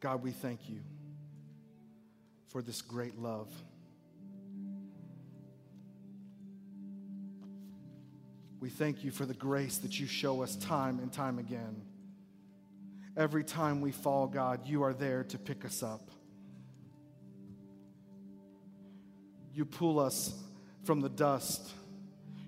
God, 0.00 0.22
we 0.22 0.32
thank 0.32 0.68
you 0.68 0.80
for 2.48 2.60
this 2.60 2.82
great 2.82 3.18
love. 3.18 3.48
We 8.62 8.70
thank 8.70 9.02
you 9.02 9.10
for 9.10 9.26
the 9.26 9.34
grace 9.34 9.78
that 9.78 9.98
you 9.98 10.06
show 10.06 10.40
us 10.40 10.54
time 10.54 11.00
and 11.00 11.12
time 11.12 11.40
again. 11.40 11.82
Every 13.16 13.42
time 13.42 13.80
we 13.80 13.90
fall, 13.90 14.28
God, 14.28 14.68
you 14.68 14.84
are 14.84 14.94
there 14.94 15.24
to 15.24 15.36
pick 15.36 15.64
us 15.64 15.82
up. 15.82 16.12
You 19.52 19.64
pull 19.64 19.98
us 19.98 20.32
from 20.84 21.00
the 21.00 21.08
dust. 21.08 21.72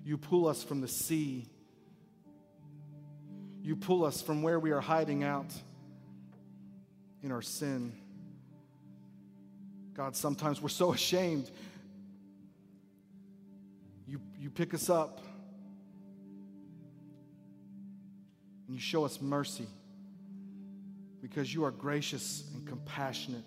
You 0.05 0.17
pull 0.17 0.47
us 0.47 0.63
from 0.63 0.79
the 0.79 0.87
sea. 0.87 1.49
You 3.61 3.75
pull 3.75 4.05
us 4.05 4.21
from 4.21 4.41
where 4.41 4.57
we 4.57 4.71
are 4.71 4.79
hiding 4.79 5.25
out 5.25 5.51
in 7.23 7.33
our 7.33 7.41
sin. 7.41 7.91
God, 9.93 10.15
sometimes 10.15 10.61
we're 10.61 10.69
so 10.69 10.93
ashamed. 10.93 11.51
You, 14.07 14.21
you 14.39 14.49
pick 14.49 14.73
us 14.73 14.89
up. 14.89 15.19
And 18.67 18.75
you 18.75 18.81
show 18.81 19.05
us 19.05 19.21
mercy 19.21 19.67
because 21.21 21.53
you 21.53 21.63
are 21.63 21.71
gracious 21.71 22.43
and 22.53 22.67
compassionate, 22.67 23.43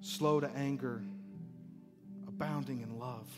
slow 0.00 0.40
to 0.40 0.50
anger, 0.56 1.02
abounding 2.26 2.80
in 2.80 2.98
love. 2.98 3.28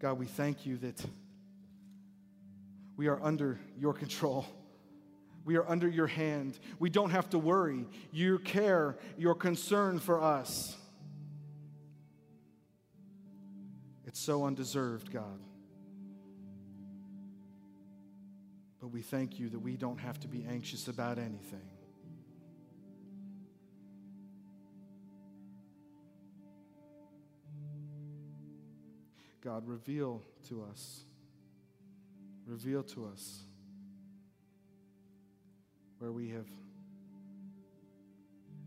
God, 0.00 0.18
we 0.18 0.26
thank 0.26 0.66
you 0.66 0.76
that 0.78 1.04
we 2.96 3.08
are 3.08 3.18
under 3.22 3.58
your 3.78 3.94
control. 3.94 4.46
We 5.44 5.56
are 5.56 5.68
under 5.68 5.88
your 5.88 6.06
hand. 6.06 6.58
We 6.78 6.90
don't 6.90 7.10
have 7.10 7.30
to 7.30 7.38
worry. 7.38 7.86
Your 8.12 8.38
care, 8.38 8.96
your 9.16 9.34
concern 9.34 9.98
for 9.98 10.22
us. 10.22 10.76
It's 14.14 14.22
so 14.22 14.44
undeserved, 14.44 15.12
God. 15.12 15.40
But 18.80 18.92
we 18.92 19.02
thank 19.02 19.40
you 19.40 19.48
that 19.48 19.58
we 19.58 19.76
don't 19.76 19.98
have 19.98 20.20
to 20.20 20.28
be 20.28 20.46
anxious 20.48 20.86
about 20.86 21.18
anything. 21.18 21.68
God, 29.40 29.66
reveal 29.66 30.22
to 30.48 30.62
us, 30.70 31.00
reveal 32.46 32.84
to 32.84 33.06
us 33.06 33.40
where 35.98 36.12
we 36.12 36.28
have 36.28 36.46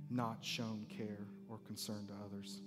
not 0.09 0.39
shown 0.41 0.85
care 0.89 1.25
or 1.47 1.57
concern 1.59 2.05
to 2.07 2.13
others. 2.25 2.59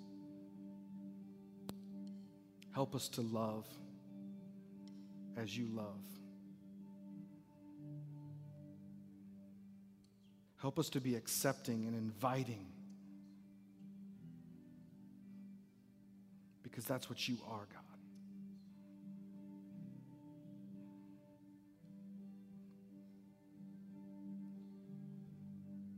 Help 2.72 2.94
us 2.94 3.08
to 3.08 3.20
love 3.20 3.66
as 5.36 5.56
you 5.56 5.66
love. 5.72 6.04
Help 10.60 10.78
us 10.78 10.90
to 10.90 11.00
be 11.00 11.14
accepting 11.14 11.86
and 11.86 11.96
inviting 11.96 12.66
because 16.62 16.84
that's 16.84 17.08
what 17.08 17.28
you 17.28 17.38
are, 17.48 17.66
God. 17.72 17.80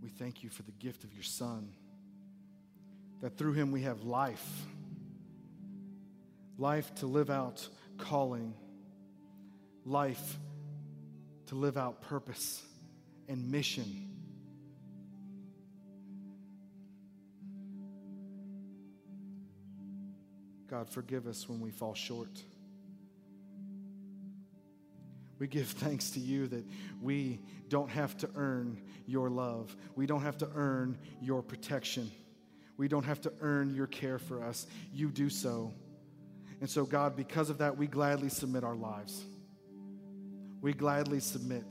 We 0.00 0.08
thank 0.08 0.42
you 0.42 0.50
for 0.50 0.62
the 0.62 0.72
gift 0.72 1.04
of 1.04 1.12
your 1.12 1.22
Son, 1.22 1.68
that 3.20 3.36
through 3.36 3.52
him 3.52 3.72
we 3.72 3.82
have 3.82 4.02
life 4.02 4.66
life 6.62 6.94
to 6.94 7.06
live 7.06 7.28
out 7.28 7.68
calling, 7.98 8.54
life 9.84 10.38
to 11.46 11.56
live 11.56 11.76
out 11.76 12.00
purpose 12.02 12.62
and 13.28 13.50
mission. 13.50 14.08
God, 20.70 20.88
forgive 20.88 21.26
us 21.26 21.48
when 21.48 21.60
we 21.60 21.72
fall 21.72 21.94
short. 21.94 22.30
We 25.40 25.48
give 25.48 25.66
thanks 25.84 26.10
to 26.10 26.20
you 26.20 26.46
that 26.46 26.64
we 27.00 27.40
don't 27.68 27.90
have 27.90 28.16
to 28.18 28.30
earn 28.36 28.80
your 29.08 29.30
love. 29.30 29.76
We 29.96 30.06
don't 30.06 30.22
have 30.22 30.38
to 30.38 30.48
earn 30.54 30.96
your 31.20 31.42
protection. 31.42 32.08
We 32.76 32.86
don't 32.86 33.04
have 33.04 33.20
to 33.22 33.32
earn 33.40 33.74
your 33.74 33.88
care 33.88 34.20
for 34.20 34.44
us. 34.44 34.68
You 34.92 35.08
do 35.08 35.28
so. 35.28 35.74
And 36.62 36.70
so, 36.70 36.84
God, 36.84 37.16
because 37.16 37.50
of 37.50 37.58
that, 37.58 37.76
we 37.76 37.88
gladly 37.88 38.28
submit 38.28 38.62
our 38.62 38.76
lives. 38.76 39.24
We 40.60 40.72
gladly 40.72 41.18
submit 41.18 41.64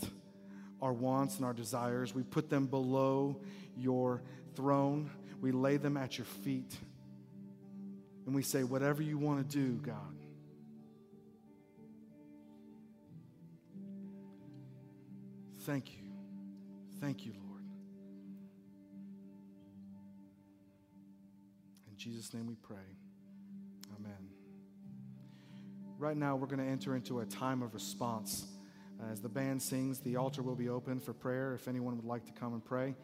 our 0.81 0.91
wants 0.91 1.37
and 1.37 1.45
our 1.45 1.53
desires. 1.53 2.13
We 2.13 2.23
put 2.23 2.49
them 2.49 2.65
below 2.65 3.37
your 3.77 4.21
throne. 4.53 5.09
We 5.39 5.53
lay 5.53 5.77
them 5.77 5.95
at 5.95 6.17
your 6.17 6.25
feet. 6.25 6.75
And 8.25 8.35
we 8.35 8.41
say, 8.41 8.65
whatever 8.65 9.01
you 9.01 9.17
want 9.17 9.49
to 9.49 9.57
do, 9.57 9.75
God. 9.77 9.95
Thank 15.61 15.93
you. 15.93 16.03
Thank 16.99 17.25
you, 17.25 17.31
Lord. 17.47 17.63
In 21.89 21.95
Jesus' 21.95 22.33
name 22.33 22.45
we 22.45 22.55
pray. 22.55 22.75
Amen. 23.97 24.30
Right 26.01 26.17
now, 26.17 26.35
we're 26.35 26.47
going 26.47 26.57
to 26.57 26.65
enter 26.65 26.95
into 26.95 27.19
a 27.19 27.25
time 27.27 27.61
of 27.61 27.75
response. 27.75 28.47
As 29.11 29.21
the 29.21 29.29
band 29.29 29.61
sings, 29.61 29.99
the 29.99 30.15
altar 30.15 30.41
will 30.41 30.55
be 30.55 30.67
open 30.67 30.99
for 30.99 31.13
prayer. 31.13 31.53
If 31.53 31.67
anyone 31.67 31.95
would 31.95 32.05
like 32.05 32.25
to 32.25 32.31
come 32.31 32.53
and 32.53 32.65
pray, 32.65 32.95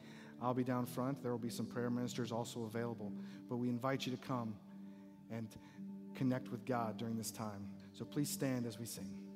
I'll 0.42 0.56
be 0.56 0.64
down 0.64 0.88
front. 0.88 1.22
There 1.22 1.32
will 1.32 1.38
be 1.38 1.52
some 1.52 1.68
prayer 1.68 1.92
ministers 1.92 2.32
also 2.32 2.64
available. 2.64 3.14
But 3.50 3.58
we 3.58 3.70
invite 3.70 4.08
you 4.08 4.12
to 4.14 4.18
come 4.18 4.56
and 5.32 5.48
connect 6.16 6.50
with 6.50 6.66
God 6.66 6.98
during 6.98 7.16
this 7.16 7.30
time. 7.30 7.70
So 7.94 8.04
please 8.04 8.32
stand 8.32 8.66
as 8.66 8.80
we 8.80 8.88
sing. 8.88 9.27